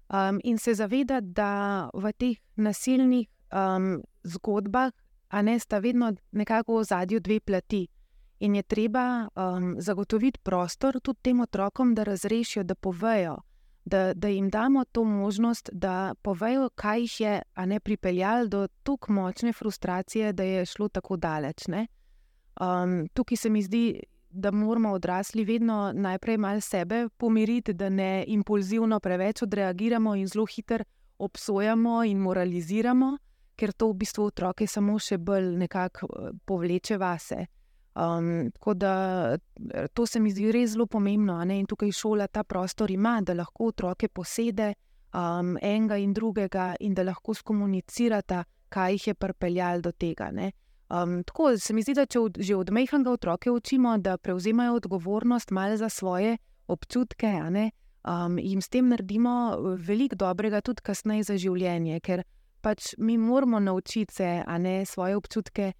um, 0.09 0.39
in 0.43 0.57
se 0.57 0.73
zavedati, 0.73 1.27
da 1.27 1.89
v 1.93 2.13
teh 2.13 2.37
nasilnih 2.55 3.27
um, 3.51 4.03
zgodbah, 4.23 4.93
a 5.29 5.41
ne 5.41 5.59
sta 5.59 5.79
vedno 5.79 6.13
nekako 6.31 6.79
v 6.79 6.83
zadju 6.83 7.19
dve 7.19 7.39
plati. 7.39 7.87
In 8.39 8.55
je 8.55 8.63
treba 8.63 9.27
um, 9.35 9.75
zagotoviti 9.79 10.39
prostor 10.43 10.99
tudi 10.99 11.19
tem 11.21 11.39
otrokom, 11.39 11.95
da 11.95 12.03
razrešijo, 12.03 12.63
da 12.63 12.75
povejo 12.75 13.37
da, 13.85 14.13
da 14.13 14.27
jim 14.27 14.49
damo 14.49 14.85
to 14.85 15.03
možnost, 15.03 15.69
da 15.73 16.15
povejo, 16.21 16.69
kaj 16.75 16.99
jih 16.99 17.19
je 17.21 17.41
ne, 17.65 17.79
pripeljalo 17.79 18.47
do 18.47 18.67
tako 18.83 19.11
močne 19.13 19.53
frustracije, 19.53 20.33
da 20.33 20.43
je 20.43 20.65
šlo 20.65 20.87
tako 20.87 21.17
daleč. 21.17 21.65
Um, 21.67 23.07
tukaj 23.13 23.37
se 23.37 23.49
mi 23.49 23.61
zdi, 23.61 23.99
da 24.29 24.51
moramo 24.51 24.91
odrasli 24.91 25.45
vedno 25.45 25.91
najprej 25.95 26.37
malo 26.37 26.61
sebe 26.61 27.09
pomiriti, 27.17 27.73
da 27.73 27.89
ne 27.89 28.23
impulzivno 28.27 28.99
preveč 28.99 29.41
odreagiramo 29.41 30.15
in 30.15 30.27
zelo 30.27 30.45
hitro 30.45 30.83
obsojamo 31.17 32.03
in 32.03 32.17
moraliziramo, 32.17 33.17
ker 33.55 33.71
to 33.71 33.89
v 33.89 33.93
bistvu 33.93 34.25
otroke 34.25 34.67
samo 34.67 34.99
še 34.99 35.17
bolj 35.17 35.53
nekako 35.57 36.07
eh, 36.07 36.31
povleče 36.45 36.97
vase. 36.97 37.45
Um, 37.95 38.51
tako 38.51 38.73
da 38.73 39.37
to 39.93 40.05
se 40.05 40.19
mi 40.19 40.31
zdi 40.31 40.51
res 40.51 40.71
zelo 40.71 40.85
pomembno. 40.85 41.39
In 41.43 41.65
tukaj 41.65 41.91
šola 41.91 42.27
ta 42.27 42.43
prostor 42.43 42.91
ima, 42.91 43.21
da 43.21 43.33
lahko 43.33 43.71
otroke 43.71 44.07
posede 44.07 44.73
um, 45.13 45.57
enega 45.61 45.97
in 45.97 46.13
drugega 46.13 46.75
in 46.79 46.93
da 46.93 47.03
lahko 47.03 47.33
skomunicirata, 47.33 48.43
kaj 48.69 48.91
jih 48.91 49.07
je 49.07 49.13
pripeljalo 49.13 49.81
do 49.81 49.91
tega. 49.91 50.31
Um, 50.89 51.23
tako 51.23 51.57
se 51.57 51.73
mi 51.73 51.81
zdi, 51.81 51.93
da 51.93 52.05
če 52.05 52.19
od, 52.19 52.37
že 52.39 52.55
od 52.55 52.71
mehanga 52.71 53.11
otroke 53.11 53.51
učimo, 53.51 53.97
da 53.97 54.17
prevzemajo 54.17 54.75
odgovornost 54.75 55.51
malo 55.51 55.77
za 55.77 55.89
svoje 55.89 56.37
občutke, 56.67 57.31
um, 57.41 58.39
jim 58.39 58.61
s 58.61 58.69
tem 58.69 58.89
naredimo 58.89 59.55
veliko 59.77 60.15
dobrega, 60.15 60.61
tudi 60.61 60.81
kasneje 60.81 61.23
za 61.23 61.37
življenje, 61.37 61.99
ker 61.99 62.23
pač 62.61 62.93
mi 62.97 63.17
moramo 63.17 63.59
naučiti 63.59 64.13
se, 64.13 64.43
a 64.47 64.57
ne 64.57 64.85
svoje 64.85 65.15
občutke 65.15 65.73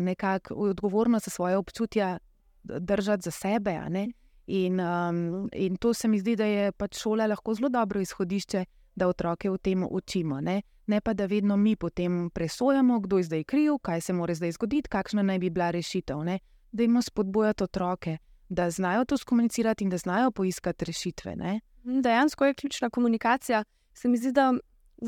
nekako 0.00 0.54
odgovornost 0.54 1.24
za 1.24 1.30
svoje 1.30 1.56
občutja 1.56 2.18
držati 2.62 3.22
za 3.22 3.30
sebe. 3.30 3.80
In, 4.46 4.80
um, 4.80 5.48
in 5.52 5.76
to 5.76 5.94
se 5.94 6.08
mi 6.08 6.18
zdi, 6.18 6.36
da 6.36 6.44
je 6.44 6.72
pač 6.72 6.98
šola 6.98 7.26
lahko 7.26 7.54
zelo 7.54 7.68
dobro 7.68 8.00
izhodišče, 8.00 8.64
da 8.94 9.08
otroke 9.08 9.50
v 9.50 9.58
tem 9.58 9.86
učimo. 9.90 10.40
Ne? 10.40 10.62
ne 10.86 11.00
pa 11.00 11.14
da 11.14 11.26
vedno 11.26 11.56
mi 11.56 11.76
potem 11.76 12.30
presojamo, 12.30 13.00
kdo 13.00 13.18
je 13.18 13.24
zdaj 13.24 13.44
kriv, 13.44 13.78
kaj 13.82 14.00
se 14.00 14.12
mora 14.12 14.34
zdaj 14.34 14.52
zgoditi, 14.52 14.88
kakšna 14.88 15.22
naj 15.22 15.38
bi 15.38 15.50
bila 15.50 15.70
rešitev. 15.70 16.24
Ne? 16.24 16.38
Da 16.72 16.82
jim 16.82 17.02
spodbujati 17.02 17.64
otroke, 17.64 18.18
da 18.48 18.70
znajo 18.70 19.04
to 19.04 19.16
skomunicirati 19.16 19.84
in 19.84 19.90
da 19.90 19.98
znajo 19.98 20.30
poiskati 20.30 20.84
rešitve. 20.84 21.36
Ne? 21.36 21.60
Dejansko 21.84 22.44
je 22.44 22.54
ključna 22.54 22.90
komunikacija. 22.90 23.64
Se 23.94 24.08
mi 24.08 24.16
zdi, 24.16 24.32
da 24.32 24.42
je 24.42 24.58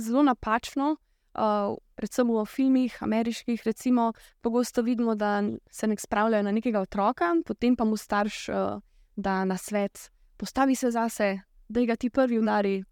zelo 0.01 0.23
napačno. 0.23 0.97
Uh, 1.37 1.77
predvsem 1.95 2.31
v 2.33 2.45
filmih, 2.49 2.97
ameriških, 3.03 3.63
recimo, 3.67 4.13
pogosto 4.41 4.83
vidimo, 4.83 5.15
da 5.15 5.43
se 5.71 5.87
nek 5.87 6.01
spravljajo 6.01 6.43
na 6.43 6.53
nekega 6.53 6.81
otroka, 6.81 7.35
potem 7.45 7.77
pa 7.77 7.85
mu 7.85 7.97
starš 7.97 8.49
uh, 8.49 8.81
da 9.17 9.45
na 9.45 9.57
svet, 9.57 10.11
postavi 10.37 10.75
se 10.75 10.91
zase, 10.91 11.39
da 11.69 11.85
ga 11.85 11.97
ti 11.97 12.11
prvi 12.11 12.39
udari, 12.39 12.85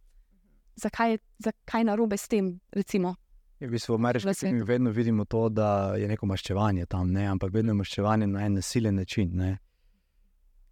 zakaj, 0.76 1.18
zakaj 1.38 1.84
na 1.84 1.94
robe 1.94 2.16
s 2.16 2.28
tem. 2.28 2.60
Recimo. 2.72 3.14
Je, 3.60 3.68
v 3.68 3.70
bistvu, 3.70 3.94
v 3.94 4.00
ameriških 4.00 4.36
filmih 4.38 4.64
vedno 4.64 4.90
vidimo 4.90 5.24
to, 5.24 5.48
da 5.48 5.94
je 5.96 6.08
neko 6.08 6.26
maščevanje 6.26 6.86
tam, 6.86 7.12
ne? 7.12 7.26
ampak 7.26 7.52
vedno 7.52 7.72
je 7.72 7.80
maščevanje 7.80 8.26
na 8.26 8.46
en 8.46 8.58
nasilen 8.60 8.94
način. 8.94 9.30
Ne? 9.36 9.56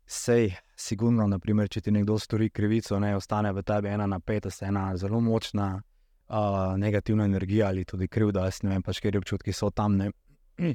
Sej, 0.06 0.50
sigurno, 0.76 1.26
naprimer, 1.26 1.68
če 1.68 1.80
ti 1.80 1.90
nekdo 1.94 2.18
stori 2.18 2.50
krivico, 2.50 2.98
ne 2.98 3.14
ostane 3.16 3.52
v 3.52 3.62
tebi 3.62 3.88
ena 3.88 4.06
napetost, 4.06 4.62
ena 4.62 4.90
zelo 4.96 5.20
močna 5.20 5.76
uh, 6.32 6.78
negativna 6.78 7.24
energija 7.24 7.68
ali 7.68 7.84
tudi 7.84 8.08
krivda, 8.08 8.46
jaz 8.48 8.62
ne 8.62 8.72
vem, 8.74 8.82
pač 8.82 9.00
ker 9.00 9.16
občutki 9.20 9.52
so 9.52 9.70
tam. 9.70 9.96
Ne? 9.96 10.10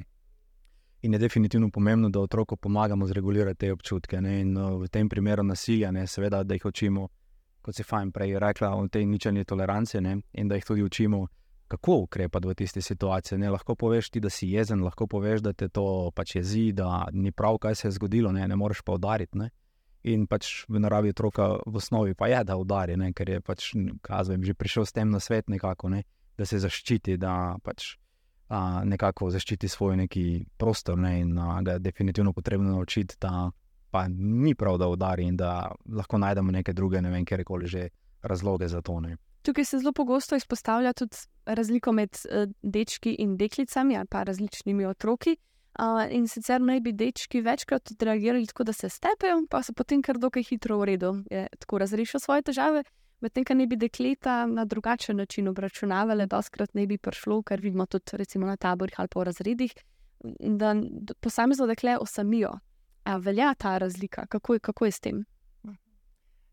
In 1.02 1.12
je 1.14 1.18
definitivno 1.18 1.70
pomembno, 1.70 2.08
da 2.10 2.20
otroku 2.20 2.56
pomagamo 2.56 3.06
zregulirati 3.06 3.58
te 3.58 3.72
občutke. 3.72 4.20
Ne? 4.20 4.40
In 4.40 4.56
uh, 4.56 4.76
v 4.82 4.88
tem 4.88 5.08
primeru 5.08 5.42
nasilja, 5.42 5.92
ne? 5.92 6.06
seveda, 6.06 6.42
da 6.42 6.54
jih 6.54 6.66
učimo 6.66 7.08
kot 7.68 7.76
si 7.76 7.84
fajn 7.84 8.12
prej 8.16 8.38
rekla, 8.40 8.70
o 8.72 8.86
tej 8.88 9.04
ničelni 9.04 9.44
toleranci 9.44 10.00
ne? 10.00 10.14
in 10.32 10.48
da 10.48 10.56
jih 10.56 10.64
tudi 10.64 10.82
učimo, 10.82 11.26
kako 11.68 11.98
ukrepati 12.06 12.48
v 12.48 12.54
tisti 12.56 12.82
situaciji. 12.82 13.38
Ne? 13.38 13.50
Lahko 13.52 13.74
poveš 13.76 14.08
ti, 14.10 14.20
da 14.24 14.30
si 14.30 14.48
jezen, 14.48 14.80
lahko 14.80 15.06
poveš, 15.06 15.42
da 15.44 15.52
te 15.52 15.68
to 15.68 16.10
pač 16.16 16.38
jezi, 16.38 16.72
da 16.72 17.04
ni 17.12 17.32
prav, 17.32 17.58
kaj 17.60 17.74
se 17.74 17.88
je 17.88 17.92
zgodilo, 17.98 18.32
ne, 18.32 18.46
ne 18.48 18.56
moreš 18.56 18.80
pa 18.82 18.96
udariti. 18.96 19.38
Ne? 19.38 19.50
In 20.06 20.26
pač 20.30 20.64
v 20.68 20.78
naravi 20.78 21.10
otroka 21.10 21.58
v 21.66 21.80
osnovi 21.80 22.14
pa 22.14 22.28
je, 22.30 22.44
da 22.44 22.56
udari, 22.56 22.96
ne? 22.96 23.10
ker 23.12 23.30
je 23.30 23.40
pač, 23.40 23.72
kazvem, 24.02 24.44
že 24.46 24.54
prišel 24.54 24.86
s 24.86 24.94
tem 24.94 25.10
na 25.10 25.18
svet 25.20 25.48
nekako, 25.50 25.90
ne? 25.90 26.04
da 26.38 26.46
se 26.46 26.60
zaščiti, 26.62 27.16
da 27.18 27.58
pač. 27.62 27.96
A, 28.48 28.80
nekako 28.86 29.28
zaščiti 29.28 29.68
svoj 29.68 29.98
neki 30.06 30.22
prostor, 30.56 30.96
ne, 30.96 31.18
in 31.20 31.34
a, 31.36 31.58
ga 31.60 31.76
je 31.76 31.82
definitivno 31.84 32.32
potrebno 32.32 32.70
naučiti, 32.70 33.18
da 33.20 33.50
pa 33.90 34.06
ni 34.08 34.54
prav, 34.54 34.78
da 34.78 34.88
udari 34.88 35.26
in 35.28 35.36
da 35.36 35.68
lahko 35.84 36.18
najdemo 36.18 36.54
neke 36.54 36.72
druge, 36.72 37.02
ne 37.02 37.10
vem, 37.10 37.26
kjer 37.28 37.44
koli 37.44 37.66
že 37.68 37.88
razloge 38.22 38.68
za 38.68 38.80
to. 38.80 39.00
Ne. 39.00 39.18
Tukaj 39.42 39.64
se 39.64 39.78
zelo 39.78 39.92
pogosto 39.92 40.36
izpostavlja 40.36 40.92
tudi 40.92 41.16
razliko 41.46 41.92
med 41.92 42.16
uh, 42.24 42.48
dečki 42.62 43.16
in 43.18 43.36
deklicami, 43.36 43.96
ali 43.96 44.06
pa 44.06 44.22
različnimi 44.22 44.86
otroki. 44.86 45.36
Uh, 45.78 46.08
in 46.10 46.26
sicer 46.26 46.60
naj 46.60 46.80
bi 46.80 46.92
dečki 46.92 47.40
večkrat 47.40 47.92
odreagirali 47.92 48.46
tako, 48.46 48.64
da 48.64 48.72
se 48.72 48.88
stepejo, 48.88 49.44
pa 49.50 49.62
so 49.62 49.72
potem 49.72 50.02
kar 50.02 50.18
dokaj 50.18 50.42
hitro 50.42 50.78
v 50.78 50.88
redu, 50.92 51.12
je 51.30 51.46
tako 51.58 51.78
razrešil 51.78 52.20
svoje 52.20 52.42
težave. 52.42 52.82
Medtem, 53.20 53.44
kar 53.44 53.56
naj 53.56 53.66
bi 53.66 53.76
dekleta 53.76 54.46
na 54.46 54.64
drugačen 54.64 55.16
način 55.16 55.48
obračunavale, 55.48 56.26
doskrat 56.26 56.74
naj 56.74 56.86
bi 56.86 56.98
prišlo, 56.98 57.42
kar 57.42 57.60
vidimo 57.60 57.86
tudi 57.86 58.38
na 58.42 58.56
taborih 58.56 58.94
ali 58.98 59.08
v 59.14 59.24
razredih, 59.24 59.74
da 60.38 60.74
posamezno 61.20 61.66
dekle 61.66 61.96
osamijo, 61.98 62.58
A 63.08 63.16
velja 63.16 63.54
ta 63.54 63.78
razlika, 63.78 64.26
kako 64.26 64.54
je, 64.54 64.60
kako 64.60 64.84
je 64.84 64.92
s 64.92 65.00
tem? 65.00 65.24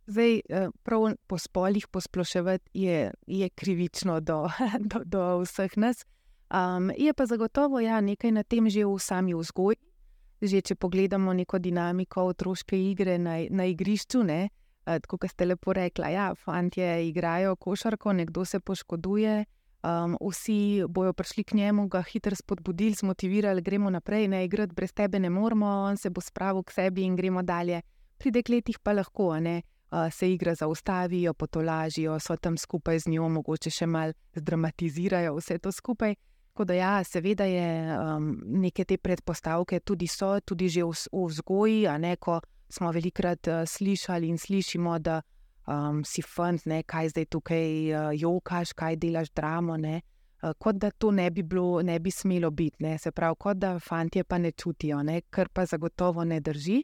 Zdaj, 0.08 0.36
eh, 0.50 0.70
prav 0.84 1.16
po 1.28 1.38
spolih 1.38 1.88
posploševati 1.88 2.70
je, 2.74 3.12
je 3.28 3.50
krivično 3.50 4.20
do, 4.20 4.48
do, 4.92 5.02
do 5.06 5.40
vseh 5.44 5.78
nas. 5.78 6.06
Um, 6.54 6.92
je 6.98 7.14
pa 7.14 7.26
zagotovo 7.26 7.80
ja, 7.80 8.02
nekaj 8.02 8.32
na 8.32 8.44
tem 8.44 8.70
že 8.70 8.86
v 8.86 9.00
sami 9.00 9.34
vzgoji. 9.34 9.78
Že 10.42 10.62
če 10.62 10.76
pogledamo 10.76 11.34
neko 11.34 11.58
dinamiko 11.60 12.28
otroške 12.28 12.78
igre 12.78 13.18
na, 13.18 13.40
na 13.50 13.66
igrišču, 13.66 14.24
ne, 14.24 14.50
tako 14.84 15.18
kot 15.18 15.32
ste 15.32 15.48
lepo 15.48 15.74
rekli, 15.74 16.12
ja, 16.14 16.36
fanti 16.36 16.84
igrajo 16.84 17.56
košarko, 17.56 18.14
nekdo 18.14 18.46
se 18.46 18.60
poškoduje, 18.60 19.46
Um, 19.86 20.18
vsi 20.32 20.84
bojo 20.90 21.14
prišli 21.14 21.44
k 21.44 21.54
njemu, 21.54 21.88
ga 21.88 22.02
hitro 22.02 22.36
spodbudili, 22.36 22.94
zmotivirali, 22.94 23.62
gremo 23.62 23.90
naprej, 23.90 24.28
ne 24.28 24.46
igrati 24.46 24.74
brez 24.74 24.94
tebe 24.94 25.20
ne 25.20 25.30
moramo, 25.30 25.66
on 25.66 25.98
se 25.98 26.10
bo 26.10 26.22
spravil 26.22 26.64
k 26.64 26.72
sebi 26.72 27.04
in 27.04 27.16
gremo 27.16 27.44
dalje. 27.44 27.82
Pri 28.18 28.32
dekletih 28.32 28.80
pa 28.80 28.94
lahko 28.94 29.40
ne, 29.40 29.62
uh, 29.92 30.10
se 30.12 30.32
igra 30.32 30.56
zaustavijo, 30.56 31.34
potolažijo, 31.34 32.20
so 32.20 32.36
tam 32.36 32.58
skupaj 32.58 33.00
z 33.00 33.14
njo, 33.14 33.30
mogoče 33.30 33.70
še 33.70 33.86
mal 33.86 34.14
zdramatizirajo 34.36 35.36
vse 35.38 35.60
to 35.60 35.72
skupaj. 35.72 36.16
Tako 36.56 36.66
da, 36.66 36.74
ja, 36.74 37.04
seveda 37.04 37.44
je 37.44 37.98
um, 38.00 38.42
neke 38.46 38.86
te 38.86 38.96
predpostavke 38.98 39.80
tudi 39.80 40.08
so, 40.08 40.40
tudi 40.40 40.70
že 40.72 40.86
v, 40.88 40.94
v 41.12 41.24
vzgoji, 41.28 41.82
a 41.88 41.98
ne 42.00 42.14
ko 42.16 42.38
smo 42.72 42.94
velikrat 42.96 43.48
uh, 43.52 43.66
slišali 43.68 44.30
in 44.32 44.38
slišimo, 44.40 44.94
da 45.00 45.18
um, 45.68 46.00
si 46.08 46.24
fant, 46.24 46.64
ne, 46.66 46.78
kaj 46.88 47.10
zdaj 47.12 47.26
tukaj 47.26 47.68
uh, 47.92 48.14
jokaš, 48.16 48.72
kaj 48.72 48.96
delaš 48.96 49.34
dramo. 49.36 49.76
Ne, 49.78 50.00
uh, 50.00 50.54
kot 50.56 50.80
da 50.80 50.94
to 50.96 51.12
ne 51.12 51.28
bi, 51.28 51.44
bilo, 51.44 51.82
ne 51.84 52.00
bi 52.00 52.12
smelo 52.12 52.54
biti, 52.56 52.88
ne, 52.88 52.96
se 53.04 53.12
pravi, 53.12 53.36
kot 53.36 53.60
da 53.60 53.74
fanti 53.80 54.24
pa 54.24 54.40
ne 54.40 54.54
čutijo, 54.56 55.02
ne, 55.04 55.26
kar 55.30 55.52
pa 55.52 55.66
zagotovo 55.66 56.24
ne 56.24 56.40
drži. 56.40 56.80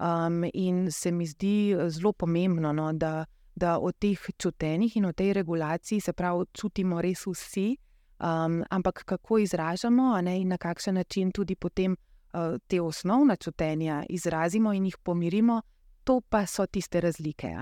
Um, 0.00 0.48
in 0.54 0.88
se 0.90 1.12
mi 1.12 1.26
zdi 1.26 1.76
zelo 1.92 2.14
pomembno, 2.16 2.72
no, 2.72 2.88
da, 2.92 3.26
da 3.54 3.76
o 3.78 3.92
teh 3.92 4.32
čutenjih 4.38 4.96
in 4.96 5.04
o 5.04 5.12
tej 5.12 5.34
regulaciji 5.42 6.00
se 6.00 6.16
pravi, 6.16 6.48
čutimo 6.56 7.04
res 7.04 7.28
vsi, 7.28 7.68
um, 8.20 8.64
ampak 8.70 9.04
kako 9.04 9.38
izražamo 9.38 10.20
ne, 10.20 10.40
in 10.40 10.48
na 10.48 10.56
kakšen 10.58 10.94
način 10.94 11.32
tudi 11.32 11.54
potem 11.54 11.92
uh, 11.92 12.58
te 12.66 12.80
osnovna 12.80 13.36
čutenja 13.36 14.04
izrazimo 14.08 14.72
in 14.72 14.84
jih 14.84 14.98
pomirimo, 14.98 15.62
to 16.04 16.20
pa 16.20 16.46
so 16.46 16.66
tiste 16.66 17.00
razlike 17.00 17.54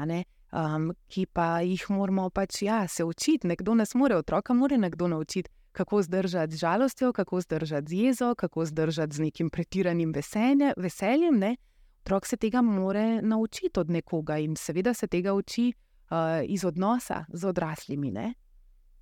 um, 0.53 0.93
ki 1.09 1.27
pa 1.27 1.61
jih 1.61 1.85
moramo 1.91 2.31
pač 2.31 2.63
ja, 2.63 2.87
se 2.89 3.05
učiti. 3.05 3.47
Nekdo 3.47 3.75
nas 3.75 3.95
more, 3.95 4.17
otroka 4.17 4.55
mora 4.55 4.77
nekdo 4.77 5.09
naučiti, 5.09 5.51
kako 5.73 6.03
zdržati 6.03 6.57
z 6.57 6.59
žalostjo, 6.59 7.13
kako 7.13 7.41
zdržati 7.41 7.89
z 7.89 7.93
jezo, 7.93 8.35
kako 8.35 8.65
zdržati 8.65 9.17
z 9.17 9.21
nekim 9.21 9.51
pretiranim 9.51 10.13
veselje, 10.13 10.73
veseljem. 10.77 11.39
Ne? 11.39 11.57
Otrok 12.03 12.27
se 12.27 12.37
tega 12.37 12.63
more 12.63 13.23
naučiti 13.23 13.81
od 13.81 13.91
nekoga 13.91 14.39
in 14.39 14.57
seveda 14.57 14.95
se 14.95 15.07
tega 15.07 15.35
uči 15.35 15.73
uh, 16.11 16.17
iz 16.45 16.65
odnosa 16.65 17.25
z 17.29 17.45
odraslimi. 17.45 18.11
Ne? 18.11 18.35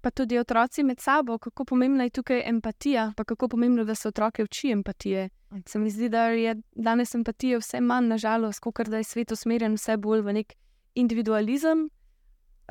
Pa 0.06 0.10
tudi 0.10 0.38
otroci 0.38 0.82
med 0.82 1.00
sabo, 1.00 1.38
kako 1.38 1.64
pomembna 1.64 2.04
je 2.04 2.10
tukaj 2.10 2.42
empatija, 2.48 3.12
pa 3.16 3.24
kako 3.24 3.48
pomembno 3.48 3.82
je, 3.82 3.84
da 3.84 3.94
se 3.94 4.08
otroke 4.08 4.44
uči 4.44 4.70
empatije. 4.70 5.28
Se 5.66 5.78
mi 5.78 5.90
zdi, 5.90 6.08
da 6.08 6.28
je 6.28 6.54
danes 6.72 7.14
empatije 7.14 7.58
vse 7.58 7.80
manj, 7.80 8.06
nažalost, 8.06 8.60
kot 8.60 8.86
da 8.88 8.96
je 8.96 9.04
svet 9.04 9.32
usmerjen 9.32 9.74
vse 9.74 9.96
bolj 9.96 10.20
v 10.20 10.32
nek 10.32 10.54
individualizem, 10.94 11.88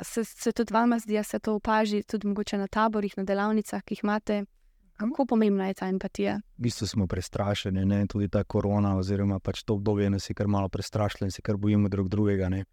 se, 0.01 0.24
se 0.24 0.51
tudi 0.51 0.74
vam 0.74 1.00
zdi, 1.00 1.13
da 1.13 1.24
se 1.24 1.39
to 1.39 1.56
opaži 1.56 2.04
tudi 2.04 2.27
na 2.58 2.68
taborih, 2.68 3.18
na 3.18 3.24
delavnicah, 3.24 3.84
ki 3.84 3.94
jih 3.94 4.04
imate. 4.04 4.46
Kako 4.98 5.25
pomembna 5.25 5.68
je 5.68 5.74
ta 5.74 5.88
empatija? 5.88 6.39
V 6.58 6.62
bistvu 6.62 6.88
smo 6.88 7.08
prestrašeni, 7.08 7.86
ne? 7.86 8.08
tudi 8.08 8.30
ta 8.30 8.44
korona, 8.44 8.96
oziroma 8.98 9.39
pač 9.39 9.63
to 9.63 9.74
obdobje 9.74 10.10
nas 10.10 10.30
je 10.30 10.34
kar 10.34 10.48
malo 10.48 10.70
prestrašilo 10.70 11.27
in 11.27 11.32
se 11.32 11.42
kar 11.42 11.58
bojimo 11.58 11.89
drug 11.89 12.10
drugega. 12.10 12.50
Ne? 12.50 12.63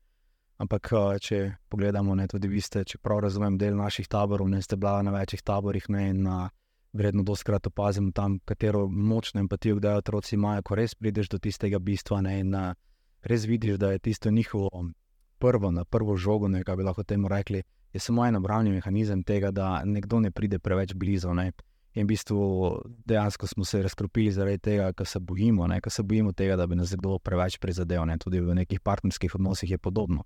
Ampak, 0.62 0.92
če 1.18 1.38
pogledamo, 1.68 2.14
ne, 2.14 2.28
tudi 2.30 2.46
vi 2.46 2.60
ste, 2.62 2.84
če 2.86 3.00
prav 3.02 3.24
razumem, 3.24 3.56
del 3.58 3.74
naših 3.74 4.06
taborov, 4.06 4.46
ne 4.52 4.60
ste 4.62 4.76
bila 4.78 5.00
na 5.02 5.10
večjih 5.10 5.42
taborih 5.42 5.88
ne, 5.90 6.04
in 6.12 6.22
na, 6.22 6.36
vredno 6.92 7.24
doskrat 7.26 7.66
opazimo 7.66 8.12
tam, 8.14 8.38
katero 8.44 8.86
močno 8.86 9.40
empatijo, 9.40 9.80
da 9.80 9.96
otroci 9.98 10.36
imajo, 10.36 10.62
ko 10.62 10.78
res 10.78 10.94
prideš 10.94 11.32
do 11.32 11.40
tistega 11.42 11.80
bistva 11.82 12.20
ne, 12.22 12.38
in 12.44 12.54
a, 12.54 12.74
res 13.26 13.46
vidiš, 13.48 13.80
da 13.80 13.90
je 13.92 13.98
tisto 13.98 14.30
njihovo 14.30 14.84
prvo, 15.42 15.70
na 15.70 15.84
prvo 15.84 16.16
žogo, 16.16 16.48
ne, 16.48 16.62
kaj 16.64 16.76
bi 16.76 16.86
lahko 16.86 17.02
temu 17.02 17.28
rekli, 17.28 17.62
je 17.92 18.00
samo 18.00 18.26
en 18.26 18.36
obrambni 18.36 18.70
mehanizem 18.70 19.24
tega, 19.24 19.50
da 19.50 19.82
nekdo 19.84 20.20
ne 20.20 20.30
pride 20.30 20.58
preveč 20.58 20.94
blizu. 20.94 21.34
Ne. 21.34 21.50
In 21.94 22.06
v 22.06 22.12
bistvu 22.14 22.44
dejansko 23.04 23.46
smo 23.46 23.64
se 23.64 23.82
razkropili 23.82 24.30
zaradi 24.32 24.58
tega, 24.58 24.92
ker 24.96 25.06
se 25.06 25.20
bojimo, 25.20 25.66
ker 25.82 25.92
se 25.92 26.02
bojimo 26.02 26.32
tega, 26.32 26.56
da 26.56 26.66
bi 26.66 26.78
nas 26.78 26.94
kdo 26.94 27.18
preveč 27.18 27.58
prizadel. 27.58 28.06
Ne. 28.06 28.16
Tudi 28.18 28.40
v 28.40 28.54
nekih 28.54 28.80
partnerskih 28.80 29.34
odnosih 29.34 29.70
je 29.70 29.78
podobno. 29.78 30.24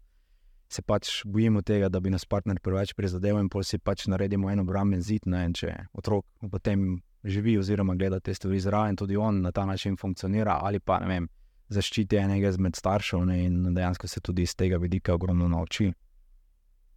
Se 0.68 0.82
pač 0.82 1.22
bojimo 1.24 1.62
tega, 1.62 1.88
da 1.88 2.00
bi 2.00 2.10
nas 2.10 2.24
partner 2.24 2.58
preveč 2.60 2.94
prizadel, 2.94 3.38
in 3.38 3.48
si 3.62 3.78
pač 3.78 4.06
naredimo 4.06 4.50
en 4.50 4.60
obrambni 4.60 5.00
zid. 5.00 5.26
Ne. 5.26 5.46
Če 5.54 5.86
otrok 5.94 6.26
potem 6.50 7.02
živi, 7.24 7.58
oziroma 7.58 7.94
gleda 7.94 8.20
te 8.20 8.34
stvari 8.34 8.60
zraven, 8.60 8.96
tudi 8.96 9.16
on 9.16 9.42
na 9.42 9.52
ta 9.52 9.64
način 9.64 9.96
funkcionira, 9.96 10.58
ali 10.62 10.80
pa 10.80 10.98
ne 10.98 11.06
vem 11.06 11.28
zaščiti 11.68 12.16
enega 12.16 12.50
izmed 12.54 12.76
staršev 12.78 13.24
ne, 13.26 13.38
in 13.44 13.74
dejansko 13.74 14.08
se 14.08 14.20
tudi 14.20 14.42
iz 14.46 14.54
tega 14.54 14.78
vidika 14.78 15.14
ogromno 15.14 15.48
nauči. 15.48 15.90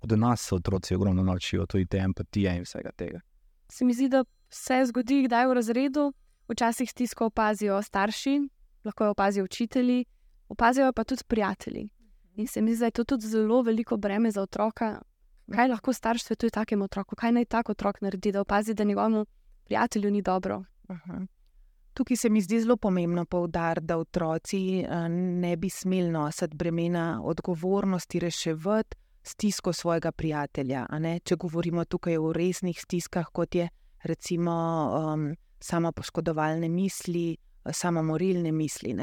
Od 0.01 0.11
nas 0.17 0.41
se 0.47 0.55
otroci 0.55 0.95
ogromno 0.95 1.23
naučijo, 1.23 1.65
tudi 1.65 1.85
te 1.85 1.97
empatije 1.97 2.55
in 2.55 2.63
vsega 2.63 2.91
tega. 2.95 3.19
Se 3.69 3.85
mi 3.85 3.93
zdi, 3.93 4.09
da 4.09 4.23
se 4.49 4.79
zgodi, 4.85 5.23
kdaj 5.25 5.47
v 5.47 5.57
razredu, 5.57 6.05
včasih 6.49 6.89
stisko 6.89 7.27
opazijo 7.29 7.81
starši, 7.81 8.39
lahko 8.85 9.09
jo 9.09 9.11
opazijo 9.11 9.45
učitelji, 9.45 10.05
opazijo 10.49 10.93
pa 10.93 11.03
tudi 11.03 11.23
prijatelji. 11.27 11.89
In 12.39 12.47
se 12.47 12.61
mi 12.61 12.73
zdi, 12.75 12.79
da 12.79 12.85
je 12.85 12.97
to 13.01 13.03
tudi 13.03 13.27
zelo 13.27 13.61
veliko 13.61 13.97
breme 13.97 14.31
za 14.31 14.41
otroka, 14.41 14.93
Kaj 15.49 15.67
lahko 15.67 15.93
starš 15.93 16.23
svetuje 16.23 16.49
takemu 16.49 16.85
otroku, 16.85 17.15
kaj 17.15 17.31
naj 17.31 17.45
tak 17.45 17.69
otrok 17.69 18.01
naredi, 18.01 18.31
da 18.31 18.41
opazi, 18.41 18.73
da 18.73 18.83
njegovemu 18.83 19.25
prijatelju 19.65 20.11
ni 20.11 20.21
dobro. 20.21 20.63
Aha. 20.87 21.25
Tukaj 21.93 22.17
se 22.17 22.29
mi 22.29 22.41
zdi 22.41 22.61
zelo 22.61 22.77
pomembno 22.77 23.25
poudariti, 23.25 23.85
da 23.85 23.97
otroci 23.97 24.79
eh, 24.79 25.09
ne 25.09 25.57
bi 25.57 25.69
smeli 25.69 26.11
nositi 26.11 26.55
bremena 26.55 27.21
odgovornosti, 27.23 28.19
reševati 28.19 28.97
stisko 29.23 29.73
svojega 29.73 30.11
prijatelja. 30.11 30.85
Če 31.23 31.35
govorimo 31.35 31.85
tukaj 31.85 32.17
o 32.17 32.33
resnih 32.33 32.81
stiskah, 32.81 33.27
kot 33.33 33.55
je 33.55 33.69
recimo 34.03 34.53
um, 35.13 35.35
samo 35.59 35.91
poškodovalne 35.91 36.69
misli, 36.69 37.37
samomorilne 37.71 38.51
misli. 38.51 38.95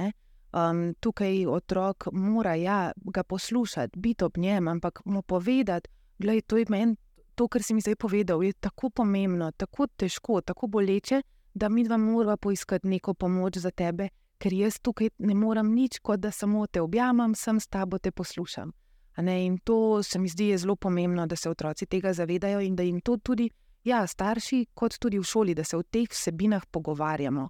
Um, 0.52 0.94
tukaj 1.00 1.46
otrok 1.46 2.06
mora 2.12 2.54
ja, 2.54 2.92
ga 2.96 3.22
poslušati, 3.22 3.98
biti 3.98 4.24
ob 4.24 4.38
njem, 4.38 4.68
ampak 4.68 5.00
mu 5.04 5.22
povedati, 5.22 5.90
da 6.18 6.32
je 6.32 6.40
to 6.40 6.56
meni, 6.68 6.96
to, 7.34 7.48
kar 7.48 7.62
si 7.62 7.74
mi 7.74 7.80
zdaj 7.80 7.96
povedal, 7.96 8.42
je 8.42 8.52
tako 8.52 8.90
pomembno, 8.90 9.50
tako 9.52 9.86
težko, 9.86 10.40
tako 10.40 10.66
boleče, 10.66 11.22
da 11.54 11.68
mi 11.68 11.84
dva 11.84 11.96
moramo 11.96 12.36
poiskati 12.36 12.88
neko 12.88 13.14
pomoč 13.14 13.56
za 13.56 13.70
tebe, 13.70 14.08
ker 14.38 14.52
jaz 14.52 14.78
tukaj 14.82 15.08
ne 15.18 15.34
morem 15.34 15.74
nič, 15.74 15.98
kot 15.98 16.20
da 16.20 16.30
samo 16.30 16.66
te 16.66 16.80
objamem, 16.80 17.34
sem 17.34 17.60
s 17.60 17.66
tabo 17.66 17.98
te 17.98 18.10
poslušam. 18.10 18.72
In 19.18 19.58
to 19.64 20.02
se 20.02 20.18
mi 20.18 20.28
zdi 20.28 20.58
zelo 20.58 20.76
pomembno, 20.76 21.26
da 21.26 21.36
se 21.36 21.50
otroci 21.50 21.86
tega 21.86 22.12
zavedajo 22.12 22.60
in 22.60 22.76
da 22.76 22.82
jim 22.82 23.00
to 23.00 23.16
tudi, 23.16 23.50
ja, 23.84 24.06
starši, 24.06 24.66
kot 24.74 24.98
tudi 24.98 25.18
v 25.18 25.24
šoli, 25.24 25.54
da 25.54 25.64
se 25.64 25.76
o 25.76 25.82
teh 25.82 26.08
vsebinah 26.10 26.66
pogovarjamo. 26.70 27.48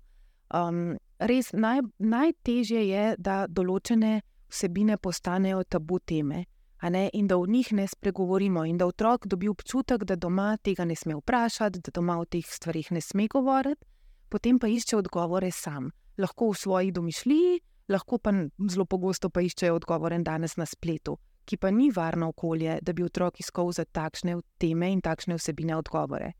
Um, 0.54 0.96
res 1.18 1.52
naj, 1.52 1.80
najtežje 1.99 2.82
je, 2.88 3.04
da 3.18 3.46
določene 3.49 4.20
vsebine 4.49 4.96
postanejo 4.96 5.64
tabu 5.64 5.99
teme. 5.99 6.44
In 6.87 7.26
da 7.26 7.38
o 7.38 7.46
njih 7.46 7.73
ne 7.73 7.87
spregovorimo, 7.88 8.64
in 8.64 8.76
da 8.78 8.87
otrok 8.87 9.26
dobi 9.26 9.49
občutek, 9.49 10.04
da 10.04 10.14
doma 10.16 10.56
tega 10.62 10.85
ne 10.85 10.94
sme 10.94 11.16
vprašati, 11.16 11.80
da 11.80 11.90
doma 11.90 12.18
o 12.20 12.25
teh 12.25 12.44
stvarih 12.46 12.92
ne 12.92 13.00
sme 13.00 13.26
govoriti, 13.32 13.80
potem 14.28 14.58
pa 14.58 14.68
išče 14.68 14.96
odgovore 14.96 15.50
sam. 15.50 15.90
Lahko 16.18 16.50
v 16.50 16.54
svoji 16.54 16.92
domišljiji, 16.92 17.61
lahko 17.88 18.18
pa 18.18 18.32
zelo 18.70 18.85
pogosto 18.85 19.30
pa 19.30 19.40
iščejo 19.40 19.75
odgovore 19.75 20.18
danes 20.23 20.56
na 20.56 20.66
spletu, 20.66 21.16
ki 21.44 21.56
pa 21.56 21.70
ni 21.70 21.90
varno 21.90 22.28
okolje, 22.28 22.78
da 22.82 22.92
bi 22.92 23.02
otrok 23.02 23.40
iskal 23.40 23.73
za 23.73 23.85
takšne 23.85 24.37
teme 24.58 24.92
in 24.92 25.00
takšne 25.00 25.35
vsebine 25.40 25.76
odgovore. 25.76 26.32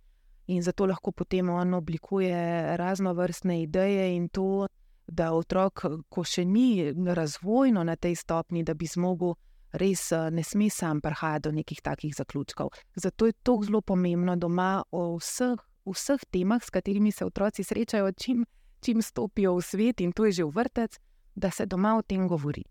In 0.47 0.63
zato 0.63 0.87
lahko 0.87 1.13
potem 1.13 1.49
on 1.51 1.75
oblikuje 1.75 2.77
raznovrstne 2.77 3.63
ideje 3.63 4.17
in 4.17 4.29
to, 4.29 4.67
da 5.07 5.33
otrok, 5.33 5.85
ko 6.09 6.25
še 6.25 6.45
ni 6.45 6.93
razvojno 6.93 7.85
na 7.85 7.97
tej 7.97 8.15
stopni, 8.15 8.63
da 8.63 8.75
bi 8.75 8.87
zmogel, 8.87 9.35
res 9.77 10.11
ne 10.31 10.43
sme 10.43 10.71
sam 10.71 11.01
prihajati 11.01 11.49
do 11.49 11.53
nekih 11.55 11.81
takih 11.83 12.15
zaključkov. 12.15 12.71
Zato 12.95 13.27
je 13.27 13.35
to 13.43 13.61
zelo 13.63 13.81
pomembno 13.83 14.37
doma 14.37 14.83
o 14.91 15.17
vseh, 15.19 15.59
vseh 15.87 16.23
temah, 16.31 16.63
s 16.63 16.71
katerimi 16.71 17.13
se 17.13 17.27
otroci 17.27 17.65
srečajo, 17.65 18.13
čim, 18.13 18.47
čim 18.81 19.03
stopijo 19.03 19.57
v 19.57 19.63
svet 19.63 20.01
in 20.01 20.13
to 20.13 20.27
je 20.27 20.33
že 20.41 20.45
v 20.45 20.55
vrtec, 20.55 20.99
da 21.35 21.51
se 21.51 21.67
doma 21.67 21.97
o 21.99 22.03
tem 22.03 22.29
govori. 22.29 22.65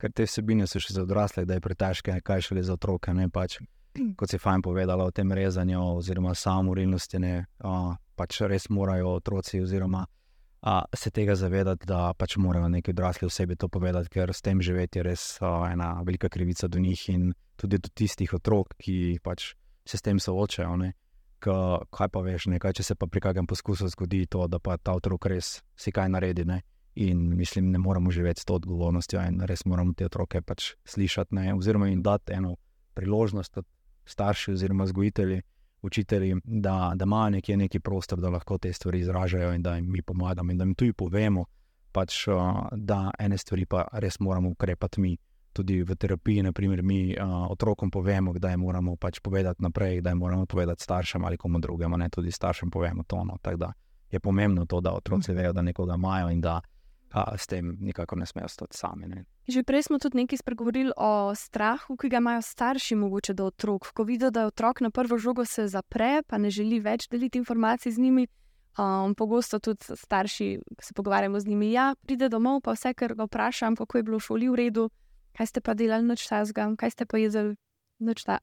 Ker 0.00 0.12
te 0.12 0.24
vsebine 0.24 0.66
so 0.66 0.80
še 0.80 0.96
za 0.96 1.04
odrasle, 1.04 1.44
da 1.44 1.54
je 1.54 1.60
pretežke, 1.60 2.14
kaj 2.24 2.48
šele 2.48 2.64
za 2.64 2.74
otroke. 2.74 3.12
Ne, 3.14 3.28
pač 3.28 3.60
kot 4.16 4.30
si 4.30 4.38
fajn 4.38 4.62
povedala 4.62 5.04
o 5.04 5.10
tem 5.10 5.32
rezanju, 5.32 5.80
oziroma 5.98 6.34
samomorilnosti, 6.34 7.18
ne, 7.18 7.34
a, 7.58 7.96
pač 8.16 8.40
res 8.48 8.68
morajo 8.70 9.16
otroci 9.18 9.60
oziroma, 9.60 10.04
a, 10.62 10.74
se 10.94 11.10
tega 11.10 11.34
zavedati, 11.34 11.86
da 11.88 12.12
pač 12.14 12.36
morajo 12.36 12.68
neki 12.68 12.94
odrasli 12.94 13.26
osebi 13.26 13.56
to 13.56 13.68
povedati, 13.68 14.12
ker 14.12 14.32
s 14.34 14.42
tem 14.42 14.62
živeti 14.62 15.00
je 15.00 15.06
res 15.10 15.24
a, 15.40 15.70
ena 15.72 15.92
velika 16.06 16.28
krivica 16.28 16.68
do 16.68 16.78
njih 16.78 17.08
in 17.08 17.30
tudi 17.56 17.78
do 17.78 17.92
tistih 17.94 18.34
otrok, 18.34 18.74
ki 18.78 19.20
pač 19.22 19.54
se 19.84 19.98
s 19.98 20.02
tem 20.02 20.20
soočajo. 20.20 20.76
Ne. 20.80 20.94
K, 21.40 21.52
kaj 21.92 22.08
pa 22.12 22.20
veš, 22.24 22.50
nekaj, 22.52 22.76
če 22.78 22.84
se 22.90 22.94
pa 23.00 23.08
pri 23.08 23.22
kakšnem 23.24 23.48
poskusu 23.48 23.88
zgodi 23.88 24.26
to, 24.28 24.44
da 24.48 24.60
pa 24.60 24.76
ta 24.76 24.92
otrok 24.96 25.30
res 25.32 25.60
si 25.76 25.92
kaj 25.92 26.08
naredi. 26.12 26.44
Ne. 26.48 26.60
In 27.00 27.30
mislim, 27.36 27.70
ne 27.72 27.78
moramo 27.78 28.10
živeti 28.12 28.42
s 28.42 28.48
to 28.48 28.58
odgovornostjo, 28.60 29.22
in 29.28 29.40
res 29.48 29.64
moramo 29.64 29.94
te 29.96 30.04
otroke 30.04 30.42
pač 30.42 30.74
slišati, 30.84 31.34
ne, 31.38 31.54
oziroma 31.54 31.88
jim 31.88 32.02
dati 32.02 32.34
eno 32.36 32.56
priložnost, 32.98 33.60
starši 34.10 34.52
oziroma 34.52 34.84
vzgojitelji, 34.84 35.42
učitelji, 35.82 36.36
da, 36.44 36.92
da 36.94 37.04
imajo 37.04 37.30
nekje 37.30 37.56
neki 37.56 37.80
prostor, 37.80 38.20
da 38.20 38.30
lahko 38.30 38.58
te 38.58 38.72
stvari 38.72 39.00
izražajo 39.00 39.52
in 39.54 39.62
da 39.62 39.74
jim 39.74 39.90
mi 39.90 40.02
pomagamo 40.02 40.52
in 40.52 40.58
da 40.58 40.64
jim 40.64 40.74
tudi 40.74 40.92
povemo, 40.92 41.44
pač, 41.92 42.26
da 42.72 43.10
ene 43.18 43.38
stvari 43.38 43.66
pa 43.66 43.86
res 43.92 44.20
moramo 44.20 44.50
ukrepati 44.50 45.00
mi. 45.00 45.16
Tudi 45.52 45.80
v 45.82 45.96
terapiji, 45.98 46.44
naprimer, 46.46 46.82
mi 46.82 47.16
uh, 47.18 47.50
otrokom 47.50 47.90
povemo, 47.90 48.32
da 48.38 48.52
jim 48.52 48.60
moramo 48.60 48.94
pač 48.96 49.18
povedati 49.18 49.62
naprej, 49.62 49.98
da 50.00 50.10
jim 50.10 50.18
moramo 50.18 50.46
povedati 50.46 50.82
staršem 50.82 51.24
ali 51.24 51.36
komu 51.36 51.58
drugemu, 51.58 51.96
ne 51.98 52.08
tudi 52.08 52.30
staršem 52.30 52.70
povemo 52.70 53.02
to. 53.02 53.24
No. 53.24 53.38
Tako 53.42 53.56
da 53.56 53.72
je 54.10 54.20
pomembno 54.20 54.66
to, 54.66 54.80
da 54.80 54.92
otroci 54.92 55.32
vejo, 55.32 55.52
da 55.52 55.62
nekoga 55.62 55.94
imajo 55.94 56.30
in 56.30 56.40
da 56.40 56.60
a, 57.10 57.36
s 57.38 57.46
tem 57.46 57.76
nikako 57.80 58.16
ne 58.16 58.26
smejo 58.26 58.48
stati 58.48 58.78
sami. 58.78 59.08
Ne. 59.08 59.24
Že 59.48 59.62
prej 59.62 59.82
smo 59.82 59.98
tudi 59.98 60.22
nekaj 60.22 60.38
spregovorili 60.38 60.92
o 60.96 61.34
strahu, 61.34 61.96
ki 61.96 62.08
ga 62.08 62.22
imajo 62.22 62.42
starši, 62.42 62.94
mogoče 62.94 63.34
do 63.34 63.46
otrok. 63.50 63.90
Ko 63.92 64.04
vidijo, 64.04 64.30
da 64.30 64.40
je 64.40 64.46
otrok 64.46 64.80
na 64.80 64.90
prvo 64.90 65.18
žogo 65.18 65.44
se 65.44 65.66
zapre, 65.68 66.22
pa 66.26 66.38
ne 66.38 66.50
želi 66.50 66.80
več 66.80 67.08
deliti 67.08 67.38
informacij 67.38 67.92
z 67.92 67.98
njimi. 67.98 68.26
Um, 68.78 69.14
pogosto 69.14 69.58
tudi 69.58 69.96
starši, 69.98 70.46
ki 70.78 70.84
se 70.84 70.94
pogovarjamo 70.94 71.40
z 71.40 71.46
njimi, 71.46 71.72
ja, 71.72 71.94
pride 72.06 72.28
domov, 72.28 72.60
pa 72.62 72.72
vse, 72.72 72.94
kar 72.94 73.14
ga 73.18 73.26
vprašam, 73.26 73.76
kako 73.76 73.98
je 73.98 74.02
bilo 74.02 74.18
v 74.18 74.24
šoli 74.24 74.48
v 74.48 74.54
redu, 74.54 74.84
kaj 75.34 75.46
ste 75.46 75.60
pa 75.60 75.74
delali 75.74 76.06
noč 76.06 76.22
tazga, 76.30 76.68
kaj 76.78 76.94
ste 76.94 77.04
pa 77.04 77.18
jedli 77.18 77.56
noč 77.98 78.22
ta. 78.24 78.38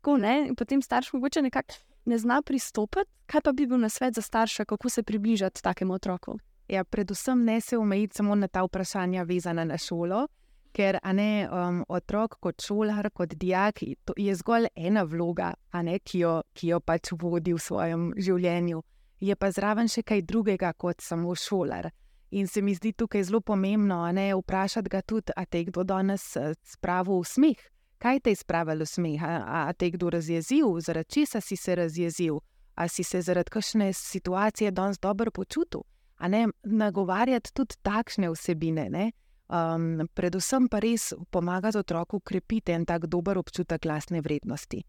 Tako 0.00 0.16
ne. 0.16 0.48
In 0.48 0.56
potem 0.56 0.82
starš 0.82 1.12
mogoče 1.12 1.42
nekako 1.44 1.76
ne 2.08 2.18
zna 2.18 2.40
pristopiti, 2.42 3.10
kaj 3.26 3.44
pa 3.44 3.52
bi 3.52 3.66
bil 3.68 3.78
na 3.78 3.92
svet 3.92 4.14
za 4.14 4.22
starša, 4.22 4.64
kako 4.64 4.88
se 4.88 5.02
približati 5.02 5.62
takemu 5.62 5.94
otroku. 5.94 6.38
Ja, 6.68 6.84
predvsem 6.84 7.44
ne 7.44 7.60
se 7.60 7.78
omejiti 7.78 8.16
samo 8.16 8.34
na 8.34 8.48
ta 8.48 8.62
vprašanja, 8.62 9.22
vezana 9.22 9.64
na 9.64 9.78
šolo, 9.78 10.26
ker 10.72 10.98
ne, 11.12 11.48
um, 11.48 11.84
otrok 11.88 12.36
kot 12.40 12.60
šolar, 12.62 13.08
kot 13.10 13.32
dijak, 13.34 13.80
je 14.16 14.34
zgolj 14.34 14.68
ena 14.76 15.02
vloga, 15.02 15.54
ne, 15.82 15.98
ki, 15.98 16.18
jo, 16.18 16.34
ki 16.52 16.68
jo 16.74 16.80
pač 16.80 17.14
vodi 17.16 17.56
v 17.56 17.62
svojem 17.64 18.04
življenju. 18.16 18.82
Je 19.24 19.34
pa 19.34 19.50
zraven 19.50 19.88
še 19.88 20.04
kaj 20.04 20.22
drugega 20.28 20.74
kot 20.76 21.00
samo 21.00 21.34
šolar. 21.34 21.88
In 22.36 22.46
se 22.46 22.60
mi 22.62 22.76
zdi 22.76 22.92
tukaj 22.92 23.24
zelo 23.24 23.40
pomembno, 23.40 24.04
ne, 24.12 24.28
vprašati 24.36 24.92
ga 24.92 25.00
tudi, 25.00 25.32
a 25.32 25.46
te 25.48 25.64
kdo 25.64 25.88
danes 25.88 26.36
eh, 26.36 26.52
spravil 26.68 27.22
v 27.24 27.32
smeh. 27.32 27.68
Kaj 27.98 28.20
te 28.20 28.36
je 28.36 28.44
spravilo 28.44 28.84
v 28.84 28.92
smeh? 28.92 29.24
A, 29.24 29.64
a 29.64 29.72
te 29.72 29.88
kdo 29.96 30.12
razjezil, 30.12 30.68
zaradi 30.84 31.16
česa 31.16 31.40
si 31.40 31.56
se 31.56 31.74
razjezil, 31.80 32.42
a 32.76 32.86
si 32.92 33.02
se 33.02 33.24
zaradi 33.24 33.56
kakšne 33.56 33.94
situacije 33.96 34.70
danes 34.70 35.00
dobro 35.00 35.32
počutil 35.32 35.88
ne 36.26 36.48
nagovarjati 36.62 37.54
tudi 37.54 37.78
takšne 37.82 38.30
vsebine. 38.32 39.12
Um, 39.48 40.08
predvsem 40.14 40.66
pa 40.68 40.80
res 40.82 41.14
pomagati 41.30 41.78
otroku 41.78 42.20
krepiti 42.20 42.72
en 42.72 42.84
tak 42.84 43.06
dober 43.06 43.38
občutek 43.38 43.84
lastne 43.84 44.20
vrednosti. 44.20 44.82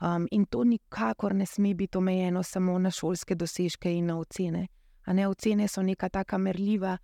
Um, 0.00 0.28
in 0.30 0.46
to 0.46 0.64
nikakor 0.64 1.34
ne 1.34 1.46
sme 1.46 1.74
biti 1.74 1.98
omejeno 1.98 2.42
samo 2.42 2.78
na 2.78 2.90
šolske 2.90 3.34
dosežke 3.34 3.90
in 3.92 4.06
na 4.06 4.18
ocene. 4.18 4.68
A 5.04 5.12
ne 5.12 5.28
ocene 5.28 5.68
so 5.68 5.82
neka 5.82 6.08
taka 6.08 6.38
merljiva 6.38 6.96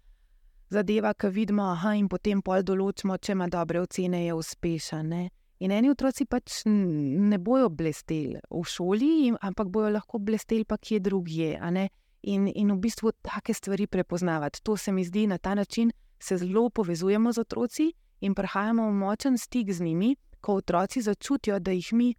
zadeva, 0.73 1.13
ki 1.15 1.29
vidimo, 1.29 1.69
aha, 1.73 1.95
in 2.01 2.09
potem 2.09 2.41
pol 2.43 2.65
določimo, 2.65 3.19
če 3.21 3.37
ima 3.37 3.49
dobre 3.53 3.83
ocene, 3.83 4.25
je 4.25 4.37
uspešen. 4.37 5.09
Ne? 5.13 5.29
In 5.63 5.71
eni 5.71 5.93
otroci 5.93 6.27
pač 6.27 6.63
ne 6.67 7.39
bojo 7.39 7.69
blesteli 7.71 8.41
v 8.51 8.63
šoli, 8.67 9.13
ampak 9.37 9.69
bojo 9.71 9.93
lahko 9.95 10.19
blesteli 10.19 10.67
pa 10.67 10.79
kje 10.81 10.99
drugje 11.05 11.55
in, 12.23 12.53
in 12.55 12.73
v 12.73 12.79
bistvu 12.79 13.13
take 13.23 13.55
stvari 13.55 13.87
prepoznavati. 13.87 14.63
To 14.63 14.77
se 14.77 14.93
mi 14.93 15.05
zdi 15.05 15.27
na 15.27 15.39
ta 15.39 15.55
način, 15.55 15.93
se 16.19 16.37
zelo 16.37 16.71
povezujemo 16.71 17.33
z 17.33 17.39
otroci 17.39 17.93
in 18.21 18.35
prihajamo 18.35 18.87
v 18.89 18.93
močen 18.93 19.39
stik 19.39 19.73
z 19.73 19.81
njimi, 19.81 20.17
ko 20.41 20.55
otroci 20.55 21.03
začutijo, 21.03 21.59
da 21.59 21.71
jih 21.71 21.93
mi 21.93 22.15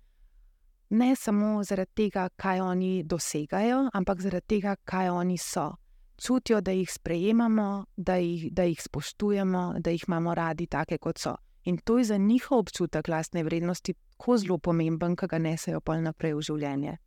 ne 0.89 1.15
samo 1.15 1.63
zaradi 1.63 1.91
tega, 1.95 2.29
kaj 2.35 2.59
oni 2.59 3.03
dosegajo, 3.03 3.89
ampak 3.93 4.21
zaradi 4.21 4.47
tega, 4.47 4.75
kaj 4.75 5.09
oni 5.09 5.37
so. 5.37 5.71
Čutijo, 6.17 6.61
da 6.61 6.71
jih 6.71 6.91
sprejemamo, 6.91 7.85
da 7.97 8.15
jih, 8.15 8.51
da 8.51 8.63
jih 8.63 8.81
spoštujemo, 8.81 9.73
da 9.79 9.91
jih 9.91 10.03
imamo 10.07 10.35
radi, 10.35 10.67
take 10.67 10.97
kot 10.97 11.17
so. 11.17 11.35
In 11.63 11.77
to 11.77 11.97
je 11.97 12.03
za 12.03 12.17
njihov 12.17 12.59
občutek 12.59 13.07
lastne 13.07 13.43
vrednosti 13.43 13.93
tako 13.93 14.37
zelo 14.37 14.57
pomemben, 14.57 15.15
ki 15.15 15.27
ga 15.27 15.37
nesejo 15.37 15.81
pa 15.81 15.97
naprej 15.99 16.33
v 16.33 16.41
življenje 16.41 16.97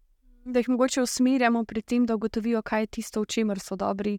da 0.47 0.59
jih 0.59 0.69
mogoče 0.69 1.03
usmerjamo 1.03 1.65
pri 1.65 1.83
tem, 1.83 2.07
da 2.07 2.15
ugotovijo, 2.15 2.63
kaj 2.63 2.83
je 2.83 2.87
tisto, 2.87 3.21
v 3.21 3.27
čemer 3.27 3.61
so 3.61 3.77
dobri. 3.77 4.19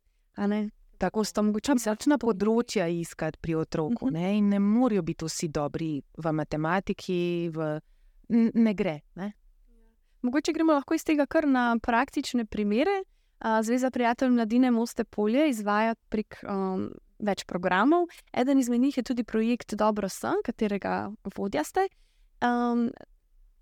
Tako 0.98 1.24
sta 1.24 1.42
mogoče 1.42 1.76
različna 1.78 2.18
področja 2.18 2.88
iskati 2.90 3.40
pri 3.42 3.56
otroku. 3.56 4.06
Uh 4.06 4.12
mhm. 4.12 4.18
-huh. 4.18 4.22
ne? 4.22 4.42
ne 4.42 4.60
morajo 4.60 5.02
biti 5.02 5.26
vsi 5.26 5.48
dobri 5.48 6.02
v 6.18 6.32
matematiki, 6.32 7.50
v... 7.54 7.80
ne 8.54 8.74
gre. 8.74 9.00
Ne? 9.16 9.32
Mogoče 10.22 10.54
gremo 10.54 10.74
lahko 10.74 10.94
iz 10.94 11.04
tega 11.04 11.26
kar 11.26 11.48
na 11.48 11.78
praktične 11.84 12.46
primere. 12.46 13.04
Zveza 13.62 13.92
prijateljev 13.92 14.34
mladine 14.34 14.72
Moste 14.72 15.04
Polje 15.04 15.50
izvaja 15.50 15.96
prek 16.10 16.40
um, 16.50 16.90
več 17.20 17.44
programov. 17.46 18.08
Eden 18.34 18.60
izmed 18.60 18.82
njih 18.82 18.98
je 18.98 19.04
tudi 19.04 19.24
projekt 19.24 19.76
Dobro 19.76 20.10
sem, 20.10 20.42
katerega 20.44 21.12
vodja 21.36 21.64
ste. 21.64 21.88
Um, 22.42 22.90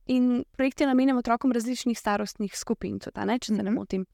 In 0.06 0.44
projekt 0.52 0.82
je 0.82 0.88
namenjen 0.88 1.18
otrokom 1.18 1.52
različnih 1.52 2.00
starostnih 2.00 2.58
skupin, 2.58 3.00
tudi, 3.00 3.26
ne, 3.26 3.39
če 3.39 3.46
se 3.56 3.63
ne 3.63 3.72
Mhm. 3.72 3.74
motim. 3.74 4.06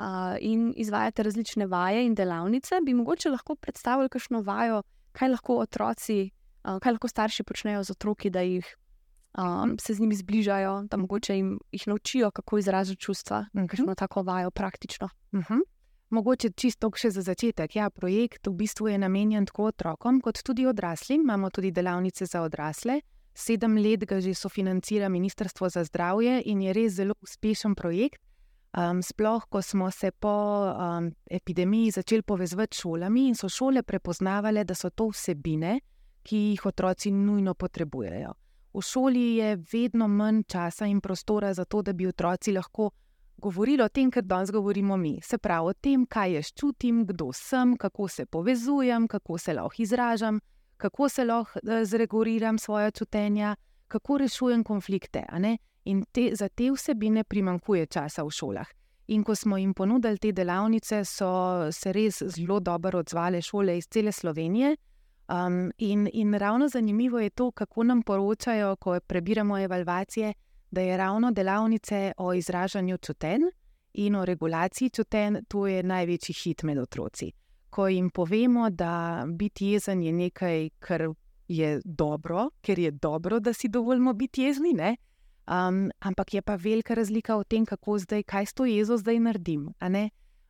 Uh, 0.00 0.36
in 0.40 0.72
izvajate 0.76 1.22
različne 1.22 1.66
vaje 1.66 2.06
in 2.06 2.14
delavnice. 2.14 2.80
Bi 2.84 2.94
mogoče 2.94 3.30
lahko 3.30 3.54
predstavili 3.54 4.08
kakšno 4.08 4.40
vajo, 4.42 4.82
kaj 5.12 5.28
lahko 5.28 5.58
otroci, 5.58 6.30
uh, 6.64 6.78
kaj 6.78 6.92
lahko 6.92 7.08
starši 7.08 7.42
počnejo 7.44 7.82
z 7.84 7.90
otroki, 7.90 8.30
da 8.30 8.40
jih 8.40 8.64
um, 9.38 9.78
se 9.78 9.94
z 9.94 10.00
njimi 10.00 10.14
zbližajo, 10.14 10.86
da 10.90 10.96
mogoče 10.96 11.36
jim 11.36 11.58
jih 11.72 11.86
naučijo, 11.86 12.30
kako 12.30 12.58
izraziti 12.58 13.00
čustva. 13.00 13.46
Mhm. 13.54 13.66
Kakšno 13.66 13.94
tako 13.94 14.22
vajo 14.22 14.50
praktično. 14.50 15.08
Uh 15.32 15.40
-huh. 15.40 15.60
Mogoče 16.10 16.50
čisto 16.50 16.90
še 16.96 17.10
za 17.10 17.22
začetek. 17.22 17.76
Ja, 17.76 17.90
projekt 17.90 18.46
v 18.46 18.50
bistvu 18.50 18.88
je 18.88 18.98
namenjen 18.98 19.46
tako 19.46 19.64
otrokom, 19.64 20.20
kot 20.20 20.42
tudi 20.42 20.66
odraslim. 20.66 21.20
Imamo 21.20 21.50
tudi 21.50 21.70
delavnice 21.70 22.26
za 22.26 22.42
odrasle. 22.42 23.00
Sedem 23.34 23.76
let 23.76 24.04
ga 24.04 24.20
že 24.20 24.34
sofinancira 24.34 25.08
Ministrstvo 25.08 25.68
za 25.68 25.84
zdravje 25.84 26.42
in 26.46 26.62
je 26.62 26.72
res 26.72 26.92
zelo 26.92 27.14
uspešen 27.22 27.74
projekt. 27.74 28.20
Um, 28.70 29.02
sploh, 29.02 29.46
ko 29.50 29.62
smo 29.62 29.90
se 29.90 30.10
po 30.10 30.30
um, 30.30 31.10
epidemiji 31.30 31.90
začeli 31.90 32.22
povezovati 32.22 32.76
s 32.76 32.80
šolami 32.80 33.28
in 33.28 33.34
so 33.34 33.48
šole 33.48 33.82
prepoznavale, 33.82 34.64
da 34.64 34.74
so 34.74 34.90
to 34.90 35.08
vsebine, 35.10 35.80
ki 36.22 36.36
jih 36.36 36.66
otroci 36.66 37.10
nujno 37.10 37.54
potrebujejo. 37.54 38.32
V 38.74 38.82
šoli 38.82 39.36
je 39.36 39.56
vedno 39.72 40.08
manj 40.08 40.44
časa 40.46 40.86
in 40.86 41.00
prostora 41.00 41.54
za 41.54 41.64
to, 41.64 41.82
da 41.82 41.92
bi 41.92 42.06
otroci 42.06 42.52
lahko 42.52 42.90
govorili 43.40 43.82
o 43.82 43.88
tem, 43.88 44.10
kar 44.10 44.22
danes 44.22 44.50
govorimo 44.50 44.96
mi. 44.96 45.18
Se 45.22 45.38
pravi, 45.38 45.70
o 45.70 45.72
tem, 45.72 46.06
kaj 46.06 46.34
jaz 46.34 46.52
čutim, 46.54 47.04
kdo 47.06 47.32
sem, 47.32 47.76
kako 47.76 48.08
se 48.08 48.26
povezujem, 48.26 49.08
kako 49.08 49.38
se 49.38 49.54
lahko 49.54 49.82
izražam, 49.82 50.40
kako 50.80 51.08
se 51.08 51.24
lahko 51.24 51.58
eh, 51.58 51.84
zreguliram 51.84 52.58
svoje 52.58 52.90
čutenja, 52.90 53.56
kako 53.88 54.18
rešujem 54.18 54.64
konflikte. 54.64 55.24
In 55.84 56.04
te, 56.12 56.30
za 56.34 56.48
te 56.48 56.70
vsebine 56.70 57.24
primankuje 57.24 57.86
časa 57.86 58.22
v 58.22 58.30
šolah. 58.30 58.68
In 59.06 59.24
ko 59.24 59.34
smo 59.34 59.56
jim 59.58 59.74
ponudili 59.74 60.18
te 60.18 60.32
delavnice, 60.32 61.04
so 61.04 61.72
se 61.72 61.92
res 61.92 62.22
zelo 62.22 62.60
dobro 62.60 62.98
odzvale 62.98 63.42
šole 63.42 63.78
iz 63.78 63.88
cele 63.88 64.12
Slovenije. 64.12 64.76
Um, 65.30 65.72
in, 65.78 66.08
in 66.12 66.34
ravno 66.34 66.68
zanimivo 66.68 67.18
je 67.20 67.30
to, 67.30 67.50
kako 67.50 67.84
nam 67.84 68.02
poročajo, 68.02 68.76
ko 68.76 69.00
prebiramo 69.00 69.58
evalvacije, 69.58 70.32
da 70.70 70.80
je 70.80 70.96
ravno 70.96 71.30
delavnice 71.30 72.12
o 72.16 72.32
izražanju 72.34 72.98
čuten 72.98 73.50
in 73.94 74.14
o 74.14 74.24
regulaciji 74.24 74.90
čuten, 74.90 75.44
to 75.48 75.66
je 75.66 75.82
največji 75.82 76.34
hit 76.34 76.62
med 76.62 76.78
otroci. 76.78 77.32
Ko 77.70 77.88
jim 77.88 78.10
povemo, 78.10 78.70
da 78.70 79.24
biti 79.26 79.66
jezen 79.66 80.02
je 80.02 80.12
nekaj, 80.12 80.68
kar 80.78 81.08
je 81.48 81.80
dobro, 81.84 82.50
ker 82.62 82.78
je 82.78 82.90
dobro, 82.90 83.40
da 83.40 83.52
si 83.52 83.68
dovolimo 83.68 84.12
biti 84.12 84.42
jezni? 84.42 84.74
Um, 85.50 85.90
ampak 86.00 86.34
je 86.34 86.42
pa 86.42 86.54
velika 86.54 86.94
razlika 86.94 87.36
v 87.36 87.44
tem, 87.44 87.66
kako 87.66 87.98
zdaj, 87.98 88.22
kaj 88.22 88.46
s 88.46 88.54
to 88.54 88.64
jezo 88.64 88.96
zdaj 88.96 89.18
naredim. 89.18 89.68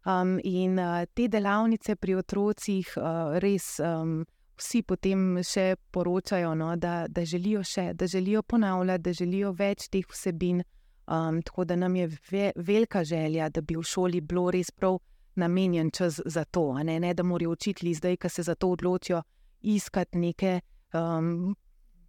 Um, 0.04 0.40
in 0.44 0.78
uh, 0.78 1.04
te 1.14 1.28
delavnice 1.28 1.96
pri 1.96 2.14
otrocih 2.14 2.92
uh, 2.96 3.38
res 3.38 3.80
um, 3.80 4.24
vsi 4.60 4.82
potem 4.82 5.40
še 5.44 5.76
poročajo, 5.92 6.54
no, 6.54 6.74
da, 6.76 7.06
da 7.08 7.24
želijo 7.24 7.64
še, 7.64 7.92
da 7.94 8.06
želijo 8.06 8.42
ponavljati, 8.42 9.02
da 9.02 9.12
želijo 9.12 9.52
več 9.56 9.88
teh 9.88 10.04
vsebin. 10.08 10.62
Um, 11.10 11.40
tako 11.42 11.64
da 11.64 11.76
nam 11.76 11.96
je 11.96 12.10
ve, 12.30 12.52
velika 12.56 13.04
želja, 13.04 13.48
da 13.48 13.60
bi 13.60 13.76
v 13.76 13.82
šoli 13.82 14.20
bilo 14.20 14.50
res 14.50 14.70
prav 14.70 15.00
namenjen 15.34 15.90
čas 15.90 16.20
za 16.24 16.44
to, 16.44 16.82
ne, 16.82 17.00
ne 17.00 17.14
da 17.14 17.22
morajo 17.22 17.50
učitelji 17.50 17.94
zdaj, 17.94 18.16
ki 18.16 18.28
se 18.28 18.42
za 18.42 18.54
to 18.54 18.70
odločijo, 18.70 19.22
iskati 19.60 20.18
neke. 20.18 20.60
Um, 20.92 21.56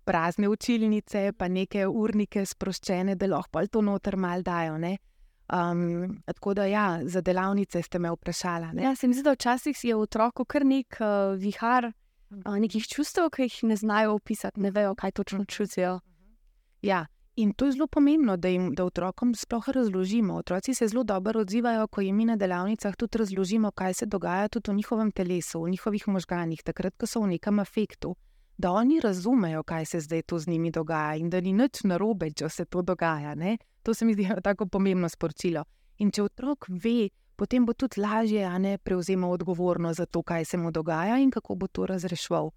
Prazne 0.05 0.49
učilnice, 0.49 1.31
pa 1.37 1.47
neke 1.47 1.85
urnike 1.87 2.41
sproščene, 2.45 3.15
da 3.15 3.27
lahko 3.29 3.61
to 3.67 3.81
noter 3.81 4.17
mal 4.17 4.41
dajo. 4.41 4.77
ne. 4.77 4.97
Um, 5.53 6.23
tako 6.25 6.53
da, 6.53 6.65
ja, 6.65 6.99
za 7.03 7.21
delavnice 7.21 7.81
ste 7.81 7.99
me 7.99 8.11
vprašali. 8.11 8.73
ne. 8.73 8.83
Ja, 8.83 8.95
se 8.95 9.07
mi 9.07 9.13
zdi, 9.13 9.23
da 9.23 9.31
včasih 9.31 9.83
je 9.83 9.95
v 9.95 10.01
otroku 10.01 10.45
kar 10.45 10.65
nek 10.65 10.97
uh, 10.99 11.37
vihar 11.37 11.91
uh, 12.45 12.57
nekih 12.57 12.87
čustev, 12.87 13.29
ki 13.29 13.41
jih 13.43 13.63
ne 13.63 13.75
znajo 13.75 14.15
opisati, 14.15 14.61
ne 14.61 14.71
vejo, 14.71 14.95
kaj 14.95 15.11
točno 15.11 15.45
čutijo. 15.45 15.99
Ja, 16.81 17.05
in 17.35 17.53
to 17.53 17.65
je 17.65 17.71
zelo 17.71 17.87
pomembno, 17.87 18.37
da 18.37 18.47
jim 18.47 18.73
da 18.75 18.85
otrokom 18.85 19.35
sploh 19.35 19.69
razložimo. 19.69 20.35
Otroci 20.35 20.73
se 20.73 20.87
zelo 20.87 21.03
dobro 21.03 21.41
odzivajo, 21.41 21.87
ko 21.87 22.01
jim 22.01 22.25
na 22.25 22.35
delavnicah 22.35 22.95
tudi 22.95 23.17
razložimo, 23.17 23.71
kaj 23.71 23.93
se 23.93 24.05
dogaja 24.05 24.47
tudi 24.47 24.71
v 24.71 24.75
njihovem 24.75 25.11
telesu, 25.11 25.63
v 25.63 25.69
njihovih 25.69 26.07
možganjih, 26.07 26.63
takrat, 26.63 26.97
ko 26.97 27.07
so 27.07 27.21
v 27.21 27.27
nekem 27.27 27.59
afektu. 27.59 28.15
Da 28.57 28.71
oni 28.71 28.99
razumejo, 28.99 29.63
kaj 29.63 29.85
se 29.85 29.99
zdaj 29.99 30.21
tu 30.21 30.39
z 30.39 30.47
njimi 30.47 30.71
dogaja 30.71 31.15
in 31.15 31.29
da 31.29 31.41
ni 31.41 31.53
nič 31.53 31.83
narobe, 31.83 32.31
če 32.31 32.49
se 32.49 32.65
to 32.65 32.81
dogaja. 32.81 33.35
Ne? 33.35 33.57
To 33.83 33.93
se 33.93 34.05
mi 34.05 34.13
zdi 34.13 34.27
tako 34.43 34.65
pomembno 34.65 35.09
sporočilo. 35.09 35.63
In 35.97 36.11
če 36.11 36.23
otrok 36.23 36.65
ve, 36.69 37.09
potem 37.35 37.65
bo 37.65 37.73
tudi 37.73 38.01
lažje, 38.01 38.45
a 38.45 38.57
ne 38.57 38.77
prevzemal 38.77 39.31
odgovornost 39.31 39.97
za 39.97 40.05
to, 40.05 40.21
kaj 40.23 40.45
se 40.45 40.57
mu 40.57 40.71
dogaja 40.71 41.17
in 41.17 41.31
kako 41.31 41.55
bo 41.55 41.67
to 41.67 41.85
razrešil. 41.85 42.51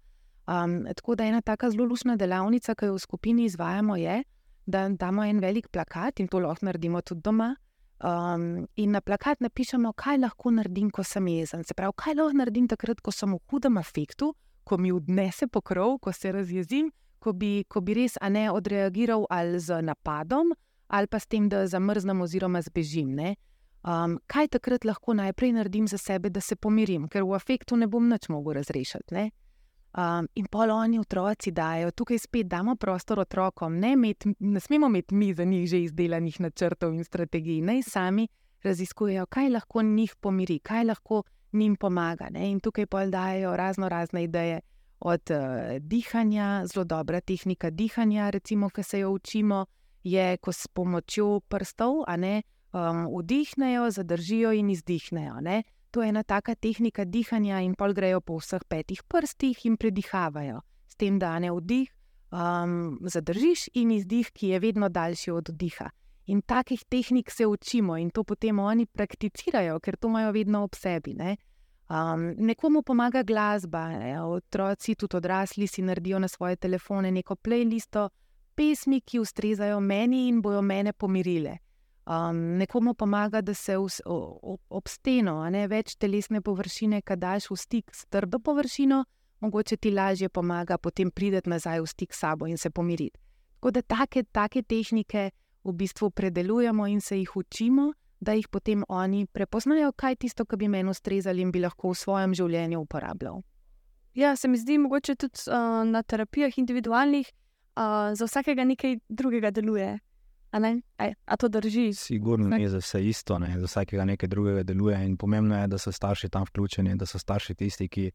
Um, 0.47 0.85
tako 0.95 1.15
da 1.15 1.25
ena 1.25 1.41
taka 1.41 1.71
zelo 1.71 1.85
lušna 1.85 2.15
delavnica, 2.15 2.75
ki 2.75 2.85
jo 2.85 2.93
v 2.93 2.99
skupini 2.99 3.45
izvajamo, 3.45 3.95
je, 3.95 4.21
da 4.21 4.34
damo 4.65 5.23
en 5.23 5.39
velik 5.39 5.69
plakat 5.71 6.19
in 6.19 6.27
to 6.27 6.39
lahko 6.39 6.65
naredimo 6.65 7.01
tudi 7.01 7.21
doma. 7.21 7.55
Um, 7.99 8.67
in 8.75 8.91
na 8.91 8.99
plakat 8.99 9.39
napišemo, 9.39 9.93
kaj 9.93 10.17
lahko 10.19 10.51
naredim, 10.51 10.91
ko 10.91 11.03
sem 11.03 11.27
jezen. 11.27 11.63
Se 11.63 11.73
pravi, 11.73 11.93
kaj 11.95 12.15
lahko 12.15 12.37
naredim 12.37 12.67
takrat, 12.67 13.01
ko 13.01 13.11
sem 13.11 13.31
v 13.31 13.39
hudem 13.51 13.77
afektu, 13.77 14.33
ko 14.63 14.77
mi 14.77 14.91
odnese 14.91 15.47
pokrov, 15.47 15.99
ko 16.01 16.11
se 16.11 16.31
razjezim, 16.31 16.91
ko 17.19 17.33
bi, 17.33 17.63
ko 17.69 17.81
bi 17.81 17.93
res 17.93 18.17
ne 18.29 18.49
odreagiral 18.51 19.25
ali 19.29 19.59
z 19.59 19.81
napadom, 19.81 20.51
ali 20.87 21.07
pa 21.07 21.19
s 21.19 21.27
tem, 21.27 21.49
da 21.49 21.65
zamrznem 21.67 22.21
oziroma 22.21 22.61
zbežim. 22.61 23.15
ne. 23.15 23.35
Um, 23.85 24.17
kaj 24.27 24.47
takrat 24.57 24.85
lahko 24.85 25.13
najprej 25.13 25.51
naredim 25.53 25.87
za 25.87 25.97
sebe, 25.97 26.29
da 26.29 26.41
se 26.41 26.55
pomirim, 26.55 27.07
ker 27.07 27.23
v 27.23 27.35
afektu 27.37 27.77
ne 27.77 27.87
bom 27.87 28.07
nič 28.09 28.29
mogel 28.29 28.57
razrešiti. 28.57 29.13
Ne? 29.13 29.29
Um, 29.95 30.27
in 30.35 30.45
pol 30.51 30.71
oni 30.75 30.99
otroci 30.99 31.51
dajo, 31.55 31.91
tukaj 31.91 32.19
spet 32.19 32.47
damo 32.51 32.75
prostor 32.75 33.19
otrokom, 33.19 33.77
ne, 33.79 33.93
met, 33.95 34.25
ne 34.39 34.59
smemo 34.59 34.87
imeti 34.87 35.15
mi 35.15 35.33
za 35.33 35.43
njih 35.43 35.69
že 35.69 35.79
izdelanih 35.83 36.39
načrtov 36.39 36.93
in 36.93 37.03
strategij, 37.03 37.61
naj 37.61 37.81
sami 37.83 38.27
raziskujejo, 38.63 39.25
kaj 39.25 39.49
lahko 39.49 39.81
njih 39.81 40.15
pomiri, 40.19 40.59
kaj 40.59 40.83
lahko 40.83 41.23
njim 41.53 41.75
pomaga. 41.75 42.27
Ne? 42.29 42.51
In 42.51 42.59
tukaj 42.59 42.85
pol 42.85 43.09
dajo 43.09 43.55
razno 43.55 43.89
razne 43.89 44.23
ideje. 44.23 44.59
Od 44.99 45.31
uh, 45.31 45.77
dihanja, 45.79 46.65
zelo 46.65 46.83
dobra 46.83 47.21
tehnika 47.21 47.69
dihanja, 47.69 48.29
recimo, 48.29 48.69
ki 48.69 48.83
se 48.83 48.99
jo 48.99 49.11
učimo, 49.11 49.65
je, 50.03 50.37
ko 50.37 50.51
s 50.51 50.67
pomočjo 50.67 51.39
prstov, 51.39 52.03
a 52.07 52.17
ne, 52.17 52.41
um, 52.73 53.07
vdihnejo, 53.19 53.89
zadržijo 53.91 54.51
in 54.51 54.69
izdihnejo. 54.69 55.39
Ne? 55.41 55.63
To 55.95 56.03
je 56.03 56.09
ena 56.09 56.23
taka 56.23 56.55
tehnika 56.59 57.05
dihanja, 57.05 57.61
in 57.63 57.71
pol 57.71 57.93
grejo 57.95 58.19
po 58.19 58.35
vseh 58.35 58.59
petih 58.67 58.99
prstih 59.07 59.61
in 59.63 59.77
predihavajo. 59.79 60.59
S 60.91 60.99
tem, 60.99 61.15
da 61.15 61.39
ne 61.39 61.53
vdih, 61.55 61.87
um, 62.35 62.99
zadržiš 62.99 63.69
in 63.79 63.93
izdih, 63.95 64.27
ki 64.35 64.49
je 64.49 64.59
vedno 64.59 64.89
daljši 64.89 65.31
od 65.31 65.53
vdiha. 65.53 65.87
In 66.27 66.41
takih 66.41 66.83
tehnik 66.89 67.31
se 67.31 67.47
učimo 67.47 67.95
in 67.97 68.09
to 68.09 68.23
potem 68.23 68.59
oni 68.59 68.85
prakticirajo, 68.85 69.79
ker 69.79 69.95
to 69.95 70.11
imajo 70.11 70.33
vedno 70.35 70.63
ob 70.67 70.75
sebi. 70.75 71.13
Ne? 71.13 71.37
Um, 71.87 72.33
nekomu 72.43 72.83
pomaga 72.83 73.23
glasba, 73.23 73.87
ne? 73.95 74.19
otroci, 74.21 74.95
tudi 74.95 75.15
odrasli 75.15 75.67
si 75.67 75.81
naredijo 75.81 76.19
na 76.19 76.27
svoje 76.27 76.55
telefone 76.55 77.11
neko 77.11 77.35
playlisto 77.35 78.09
pesmi, 78.55 78.99
ki 78.99 79.19
ustrezajo 79.19 79.79
meni 79.79 80.27
in 80.27 80.41
bojo 80.41 80.61
mene 80.61 80.91
pomirile. 80.93 81.57
Um, 82.05 82.57
nekomu 82.57 82.93
pomaga, 82.93 83.41
da 83.41 83.53
se 83.53 83.77
vs, 83.77 84.01
o, 84.05 84.15
o, 84.41 84.57
ob 84.69 84.87
steno, 84.87 85.39
a 85.41 85.49
ne 85.49 85.63
več 85.67 85.95
telesne 85.97 86.41
površine, 86.41 87.01
kad 87.01 87.19
daš 87.19 87.49
v 87.49 87.57
stik 87.57 87.95
s 87.95 88.05
trdo 88.13 88.39
površino, 88.39 88.99
mogoče 89.41 89.77
ti 89.77 89.91
lažje 89.91 90.29
pomaga 90.29 90.77
potem 90.77 91.11
priti 91.11 91.49
nazaj 91.49 91.81
v 91.81 91.87
stik 91.87 92.13
s 92.13 92.19
sabo 92.19 92.47
in 92.47 92.57
se 92.57 92.69
pomiriti. 92.69 93.17
Tako 93.55 93.71
da 93.71 93.81
take, 93.81 94.23
take 94.23 94.61
tehnike 94.61 95.31
v 95.63 95.73
bistvu 95.73 96.11
predelujemo 96.11 96.87
in 96.87 97.01
se 97.01 97.17
jih 97.17 97.37
učimo, 97.37 97.93
da 98.19 98.33
jih 98.33 98.47
potem 98.47 98.83
oni 98.89 99.25
prepoznajo, 99.25 99.91
kaj 99.91 100.11
je 100.11 100.15
tisto, 100.15 100.45
kar 100.45 100.59
bi 100.59 100.67
meni 100.67 100.89
ustrezali 100.89 101.41
in 101.41 101.51
bi 101.51 101.59
lahko 101.59 101.89
v 101.89 101.97
svojem 101.97 102.33
življenju 102.33 102.79
uporabljal. 102.79 103.41
Ja, 104.13 104.35
se 104.35 104.47
mi 104.47 104.57
zdi, 104.57 104.77
mogoče 104.77 105.15
tudi 105.15 105.49
uh, 105.49 105.81
na 105.89 106.03
terapijah 106.03 106.53
individualnih 106.57 107.31
uh, 107.31 108.13
za 108.13 108.25
vsakega 108.25 108.63
nekaj 108.63 108.99
drugega 109.09 109.51
deluje. 109.51 109.97
A, 110.55 110.59
ne? 110.59 110.81
A 111.25 111.35
to 111.37 111.47
drži? 111.47 111.93
Sigurno 111.93 112.57
ni 112.57 112.69
za 112.69 112.77
vse 112.77 113.07
isto, 113.07 113.39
ne? 113.39 113.59
za 113.59 113.65
vsakega 113.65 114.05
nekaj 114.05 114.29
drugega 114.29 114.63
deluje. 114.63 115.05
In 115.05 115.17
pomembno 115.17 115.57
je, 115.57 115.67
da 115.67 115.77
so 115.77 115.91
starši 115.91 116.29
tam 116.29 116.43
vključeni, 116.47 116.95
da 116.95 117.05
so 117.05 117.19
starši 117.19 117.55
tisti, 117.55 117.87
ki 117.87 118.11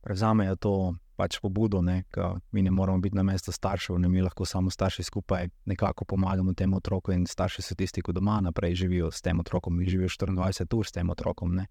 prevzamejo 0.00 0.56
to 0.56 0.94
pač 1.16 1.40
pobudo. 1.42 1.82
Ne? 1.82 2.04
Mi 2.52 2.62
ne 2.62 2.70
moramo 2.70 2.98
biti 2.98 3.16
na 3.16 3.22
mestu 3.22 3.52
staršev, 3.52 3.98
ne 3.98 4.08
mi 4.08 4.22
lahko 4.22 4.44
samo 4.44 4.70
starši 4.70 5.02
skupaj 5.02 5.48
nekako 5.64 6.04
pomagamo 6.04 6.54
temu 6.54 6.76
otroku. 6.76 7.12
In 7.12 7.26
starši 7.26 7.62
so 7.62 7.74
tisti, 7.74 8.02
ki 8.02 8.12
doma 8.12 8.38
naprej 8.40 8.74
živijo 8.74 9.10
s 9.10 9.22
tem 9.22 9.40
otrokom, 9.40 9.80
in 9.80 9.90
živijo 9.90 10.08
24 10.08 10.78
ur 10.78 10.86
s 10.86 10.92
tem 10.92 11.10
otrokom. 11.10 11.54
Ne? 11.54 11.66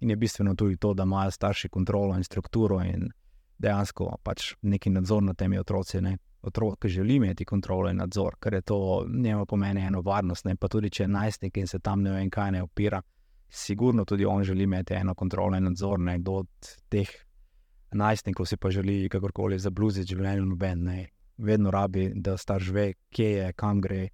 In 0.00 0.10
je 0.10 0.16
bistveno 0.16 0.54
tudi 0.54 0.76
to, 0.76 0.94
da 0.94 1.02
imajo 1.02 1.30
starši 1.30 1.68
kontrolo 1.68 2.14
in 2.14 2.24
strukturo 2.24 2.78
in 2.84 3.10
dejansko 3.58 4.16
pač 4.22 4.54
neki 4.62 4.90
nadzor 4.90 5.22
nad 5.22 5.36
temi 5.36 5.58
otroci. 5.58 6.00
Ne? 6.00 6.18
Otrok 6.42 6.86
želi 6.86 7.14
imeti 7.14 7.44
kontrolo 7.44 7.90
in 7.90 7.96
nadzor, 7.96 8.36
ker 8.40 8.54
je 8.54 8.60
to 8.60 9.06
njemu 9.08 9.46
pomeni 9.46 9.80
eno 9.86 10.00
varnost. 10.00 10.44
Ne? 10.44 10.56
Pa 10.56 10.68
tudi 10.68 10.90
če 10.90 11.04
je 11.04 11.08
najstnik 11.08 11.56
in 11.56 11.66
se 11.66 11.78
tam 11.78 12.02
ne 12.02 12.10
vem 12.10 12.30
kaj 12.30 12.50
ne 12.52 12.62
opira, 12.62 13.02
sigurno 13.48 14.04
tudi 14.04 14.24
on 14.24 14.44
želi 14.44 14.64
imeti 14.64 14.94
eno 14.94 15.14
kontrolo 15.14 15.56
in 15.56 15.64
nadzor. 15.64 16.00
Nekdo 16.00 16.32
od 16.32 16.72
teh 16.88 17.08
najstnikov 17.92 18.46
si 18.46 18.56
pa 18.56 18.70
želi 18.70 19.08
kakorkoli 19.08 19.58
zabluziti 19.58 20.14
življenje, 20.14 20.46
noben 20.46 20.84
ne. 20.84 21.06
Vedno 21.38 21.70
rabi, 21.70 22.10
da 22.14 22.36
starš 22.36 22.68
ve, 22.70 22.92
kje 23.10 23.30
je, 23.30 23.52
kam 23.52 23.80
gre, 23.80 24.08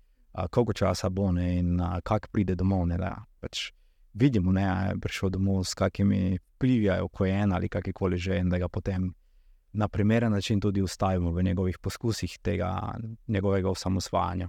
koliko 0.50 0.72
časa 0.72 1.08
bo 1.10 1.32
ne, 1.32 1.48
in 1.58 1.80
kako 2.04 2.30
pride 2.32 2.54
domov. 2.54 2.86
Ne, 2.88 2.98
pač 3.40 3.70
vidimo, 4.14 4.52
da 4.52 4.60
je 4.60 4.98
prišel 5.00 5.30
domov 5.30 5.64
s 5.64 5.74
kakimi 5.74 6.38
plivi, 6.58 6.90
ko 7.12 7.26
je 7.26 7.34
en 7.34 7.52
ali 7.52 7.68
kakorkoli 7.68 8.18
že, 8.18 8.38
in 8.38 8.48
da 8.48 8.58
ga 8.58 8.68
potem 8.68 9.12
na 9.72 9.88
primeren 9.88 10.32
način 10.32 10.60
tudi 10.60 10.82
ustavimo 10.82 11.30
v 11.30 11.42
njegovih 11.42 11.78
poskusih 11.78 12.38
tega 12.42 12.94
njegovega 13.26 13.70
osamosvajanja. 13.70 14.48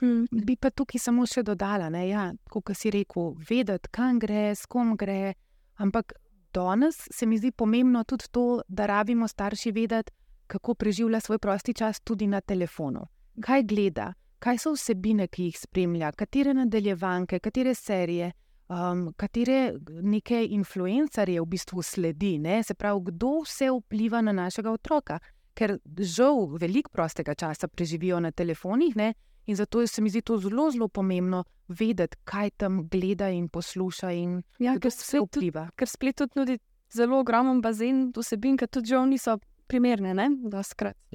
Hmm, 0.00 0.26
bi 0.30 0.56
pa 0.56 0.70
tukaj 0.70 0.98
samo 0.98 1.26
še 1.26 1.42
dodala, 1.42 1.90
da 1.90 2.00
ja, 2.00 2.30
kot 2.48 2.72
si 2.76 2.90
rekel, 2.90 3.34
vedeti, 3.48 3.88
kam 3.92 4.18
gre, 4.18 4.54
s 4.54 4.66
kom 4.66 4.96
gre. 4.96 5.34
Ampak 5.76 6.12
danes 6.54 6.96
se 7.10 7.26
mi 7.26 7.38
zdi 7.38 7.52
pomembno 7.52 8.04
tudi 8.04 8.30
to, 8.30 8.62
da 8.68 8.86
rabimo 8.86 9.28
starši 9.28 9.72
vedeti, 9.72 10.12
kako 10.46 10.74
preživlja 10.74 11.20
svoj 11.20 11.38
prosti 11.38 11.74
čas 11.74 12.00
tudi 12.00 12.26
na 12.26 12.40
telefonu. 12.40 13.04
Kaj 13.44 13.62
gleda, 13.62 14.12
kaj 14.38 14.58
so 14.58 14.72
vsebine, 14.74 15.28
ki 15.28 15.50
jih 15.50 15.58
spremlja, 15.58 16.12
katere 16.12 16.54
nadaljevanke, 16.54 17.38
katere 17.38 17.74
serije 17.74 18.32
um, 18.70 19.12
katere 19.16 19.74
neke 20.02 20.44
influencerje 20.46 21.40
v 21.40 21.46
bistvu 21.46 21.82
sledi, 21.82 22.38
ne? 22.38 22.62
se 22.62 22.74
pravi, 22.74 23.02
kdo 23.10 23.40
vse 23.44 23.70
vpliva 23.74 24.22
na 24.22 24.32
našega 24.32 24.72
otroka. 24.72 25.18
Ker 25.54 25.76
žal 25.98 26.46
veliko 26.60 26.92
prostega 26.94 27.34
časa 27.34 27.68
preživijo 27.68 28.20
na 28.20 28.30
telefonih, 28.30 28.96
ne? 28.96 29.14
in 29.46 29.56
zato 29.56 29.86
se 29.86 30.02
mi 30.02 30.10
zdi 30.10 30.22
to 30.22 30.38
zelo, 30.38 30.70
zelo 30.70 30.88
pomembno 30.88 31.44
vedeti, 31.68 32.16
kaj 32.24 32.50
tam 32.50 32.82
gleda 32.88 33.28
in 33.34 33.48
posluša. 33.48 34.12
In 34.12 34.42
ja, 34.58 34.76
ker 34.78 34.92
se 34.94 35.18
vpliva. 35.18 35.68
Ker 35.76 35.88
splet 35.90 36.16
tudi 36.16 36.38
nudi 36.38 36.58
zelo 36.94 37.20
ogromen 37.20 37.60
bazen 37.60 38.10
vsebin, 38.16 38.58
ki 38.60 38.70
tudi 38.70 38.94
žal 38.94 39.08
niso. 39.10 39.38
Primerne, 39.70 40.10
ne? 40.18 40.24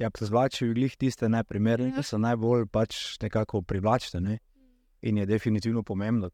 Ja, 0.00 0.08
zvlačijo 0.08 0.72
jih 0.72 0.94
tiste 0.96 1.28
najprimernejše, 1.28 1.92
ja. 1.92 2.00
ki 2.00 2.08
so 2.08 2.16
najbolj 2.16 2.64
pač 2.72 3.18
nekako 3.20 3.60
privlačne. 3.60 4.20
Ne? 4.24 4.38
In 5.06 5.18
je 5.18 5.26
definitivno 5.26 5.82
pomembno. 5.82 6.30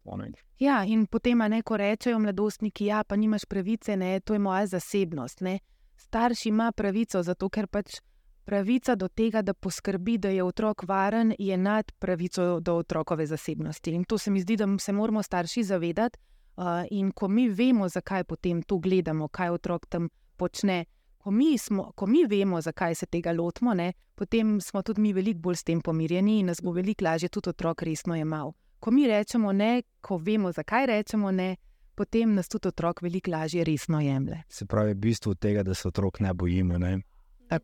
Ja, 0.58 0.84
in 0.84 1.06
potem, 1.06 1.38
ne, 1.38 1.62
ko 1.62 1.76
rečejo 1.76 2.18
mladostniki, 2.18 2.86
ja, 2.86 3.04
pa 3.04 3.16
nimaš 3.16 3.44
pravice, 3.44 3.96
ne, 3.96 4.20
to 4.20 4.32
je 4.32 4.38
moja 4.38 4.66
zasebnost. 4.66 5.40
Ne. 5.40 5.58
Starš 5.96 6.46
ima 6.46 6.72
pravico, 6.72 7.22
zato 7.22 7.48
ker 7.48 7.66
pač 7.66 8.00
pravica 8.44 8.94
do 8.94 9.08
tega, 9.08 9.42
da 9.42 9.54
poskrbi, 9.54 10.18
da 10.18 10.28
je 10.28 10.44
otrok 10.44 10.84
varen, 10.88 11.34
je 11.38 11.56
nad 11.56 11.92
pravico 11.98 12.60
do 12.60 12.76
otrokove 12.76 13.26
zasebnosti. 13.26 13.92
In 13.94 14.04
to 14.04 14.18
se 14.18 14.30
mi 14.30 14.40
zdi, 14.40 14.56
da 14.56 14.66
se 14.78 14.92
moramo 14.92 15.22
starši 15.22 15.64
zavedati. 15.64 16.18
Uh, 16.56 16.84
in 16.90 17.12
ko 17.12 17.28
mi 17.28 17.48
vemo, 17.48 17.88
zakaj 17.88 18.24
potem 18.24 18.62
to 18.62 18.76
gledamo, 18.78 19.28
kaj 19.28 19.50
otrok 19.50 19.86
tam 19.86 20.08
počne, 20.36 20.84
ko 21.18 21.30
mi, 21.30 21.58
smo, 21.58 21.92
ko 21.96 22.06
mi 22.06 22.26
vemo, 22.28 22.60
zakaj 22.60 22.94
se 22.94 23.06
tega 23.06 23.32
lotimo, 23.32 23.74
ne, 23.74 23.92
potem 24.14 24.60
smo 24.60 24.82
tudi 24.82 25.00
mi 25.00 25.12
veliko 25.12 25.40
bolj 25.40 25.56
s 25.56 25.64
tem 25.64 25.80
pomirjeni 25.80 26.40
in 26.40 26.46
nas 26.46 26.60
bo 26.60 26.74
veliko 26.76 27.04
lažje 27.04 27.28
tudi 27.28 27.48
otrok 27.48 27.82
resno 27.82 28.14
jemal 28.14 28.52
ko 28.82 28.90
mi 28.90 29.06
rečemo 29.06 29.52
ne, 29.52 29.82
ko 30.00 30.16
vemo, 30.18 30.50
zakaj 30.52 30.86
rečemo 30.86 31.30
ne, 31.30 31.56
potem 31.94 32.34
nas 32.34 32.48
tudi 32.48 32.68
otrok 32.68 33.02
veliko 33.02 33.30
lažje 33.30 33.64
resno 33.64 34.00
jemlje. 34.00 34.42
Se 34.48 34.66
pravi, 34.66 34.94
bistvo 34.94 35.34
tega, 35.34 35.62
da 35.62 35.74
se 35.74 35.88
otrok 35.88 36.20
ne 36.20 36.34
bojimo. 36.34 36.78
Ne? 36.78 36.98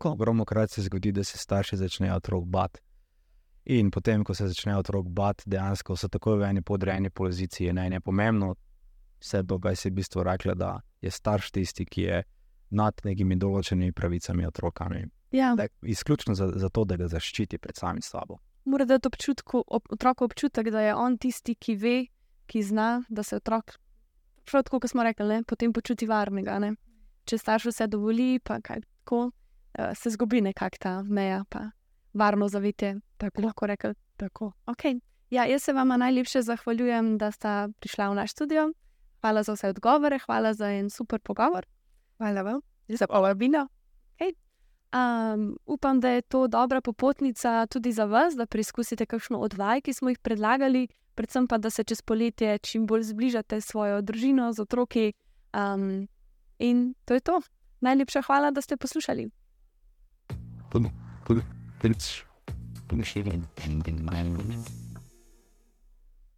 Ogromno 0.04 0.44
krat 0.44 0.70
se 0.70 0.82
zgodi, 0.82 1.12
da 1.12 1.24
se 1.24 1.38
starši 1.38 1.76
začnejo 1.76 2.14
otrok 2.14 2.44
bati. 2.44 2.80
In 3.64 3.90
potem, 3.90 4.24
ko 4.24 4.34
se 4.34 4.46
začnejo 4.46 4.78
otrok 4.78 5.08
bati, 5.08 5.50
dejansko 5.50 5.96
so 5.96 6.08
tako 6.08 6.36
v 6.38 6.52
eni 6.52 6.62
podrejeni 6.62 7.10
poziciji. 7.10 7.72
Ne? 7.72 7.86
In 7.86 7.98
je 7.98 8.00
pomembno, 8.00 8.54
vse 9.18 9.42
to, 9.42 9.58
kar 9.58 9.76
se 9.76 9.88
je 9.88 9.92
v 9.92 9.98
bistvu 9.98 10.22
rekla, 10.22 10.54
da 10.54 10.76
je 11.02 11.10
starš 11.10 11.50
tisti, 11.50 11.84
ki 11.84 12.02
je 12.02 12.22
nad 12.70 13.00
nekimi 13.04 13.36
določenimi 13.36 13.92
pravicami 13.92 14.46
otroka. 14.46 14.86
Ja. 15.32 15.56
Izključno 15.82 16.34
za, 16.34 16.52
za 16.54 16.68
to, 16.68 16.84
da 16.84 16.96
ga 16.96 17.08
zaščiti 17.10 17.58
pred 17.58 17.76
samim 17.76 18.06
sabo 18.06 18.38
mora 18.68 18.84
dati 18.84 19.08
občutku, 19.08 19.64
ob, 19.66 19.88
otroku 19.90 20.24
občutek, 20.24 20.70
da 20.70 20.80
je 20.80 20.94
on 20.94 21.18
tisti, 21.18 21.54
ki 21.54 21.74
ve, 21.76 21.96
ki 22.46 22.62
zna, 22.62 23.02
da 23.08 23.22
se 23.22 23.36
otrok, 23.36 23.78
prav 24.50 24.64
tako, 24.64 24.80
kot 24.80 24.90
smo 24.90 25.04
rekli, 25.04 25.26
ne, 25.28 25.42
potem 25.42 25.72
počuti 25.72 26.06
varnega. 26.08 26.58
Ne. 26.62 26.74
Če 27.28 27.38
starš 27.38 27.68
vse 27.72 27.88
dovoli, 27.92 28.38
pa 28.40 28.60
kaj 28.64 28.82
tako, 28.84 29.28
uh, 29.28 29.92
se 29.96 30.12
zgubi 30.14 30.40
nekakšna 30.44 30.80
ta 30.80 30.94
meja, 31.02 31.42
pa 31.48 31.70
varno 32.14 32.48
zavetje. 32.48 32.96
Tako 33.18 33.42
lahko 33.42 33.66
rečem. 33.66 33.94
Okay. 34.66 35.00
Ja, 35.30 35.44
jaz 35.44 35.62
se 35.62 35.72
vam 35.72 35.88
najlepše 35.88 36.42
zahvaljujem, 36.42 37.18
da 37.18 37.30
ste 37.30 37.68
prišli 37.80 38.08
v 38.08 38.14
naš 38.14 38.32
studio. 38.32 38.72
Hvala 39.20 39.42
za 39.42 39.52
vse 39.52 39.68
odgovore, 39.74 40.18
hvala 40.18 40.54
za 40.54 40.70
en 40.72 40.90
super 40.90 41.20
pogovor. 41.20 41.66
Hvala 42.18 42.42
vam 42.42 42.60
za 42.88 43.06
povabilo. 43.06 43.68
Um, 44.88 45.58
upam, 45.66 46.00
da 46.00 46.08
je 46.08 46.22
to 46.22 46.46
dobra 46.48 46.80
popotnica 46.80 47.66
tudi 47.66 47.92
za 47.92 48.04
vas, 48.04 48.34
da 48.36 48.46
preizkusite 48.46 49.06
kakšno 49.06 49.38
od 49.38 49.54
vaj, 49.54 49.80
ki 49.80 49.92
smo 49.92 50.08
jih 50.08 50.18
predlagali, 50.18 50.88
predvsem 51.14 51.46
pa, 51.46 51.58
da 51.58 51.70
se 51.70 51.84
čez 51.84 52.02
poletje 52.02 52.58
čim 52.58 52.86
bolj 52.86 53.02
zbližate 53.02 53.60
s 53.60 53.66
svojo 53.66 54.00
družino, 54.02 54.52
z 54.52 54.60
otroki. 54.60 55.12
Um, 55.52 56.08
in 56.58 56.94
to 57.04 57.14
je 57.14 57.20
to. 57.20 57.40
Najlepša 57.80 58.22
hvala, 58.22 58.50
da 58.50 58.60
ste 58.60 58.76
poslušali. 58.76 59.28
Tudi, 60.70 60.88
tudi, 61.26 61.42
tudi, 61.80 61.94
tudi, 61.94 62.04
tudi, 62.88 63.04
tudi, 63.04 63.06
tudi, 63.08 63.14
tudi, 63.14 63.14
tudi, 63.14 63.76
tudi, 63.78 63.94
tudi, 63.94 64.06
tudi, 64.06 64.46
tudi, 64.46 64.56
tudi, 64.56 64.87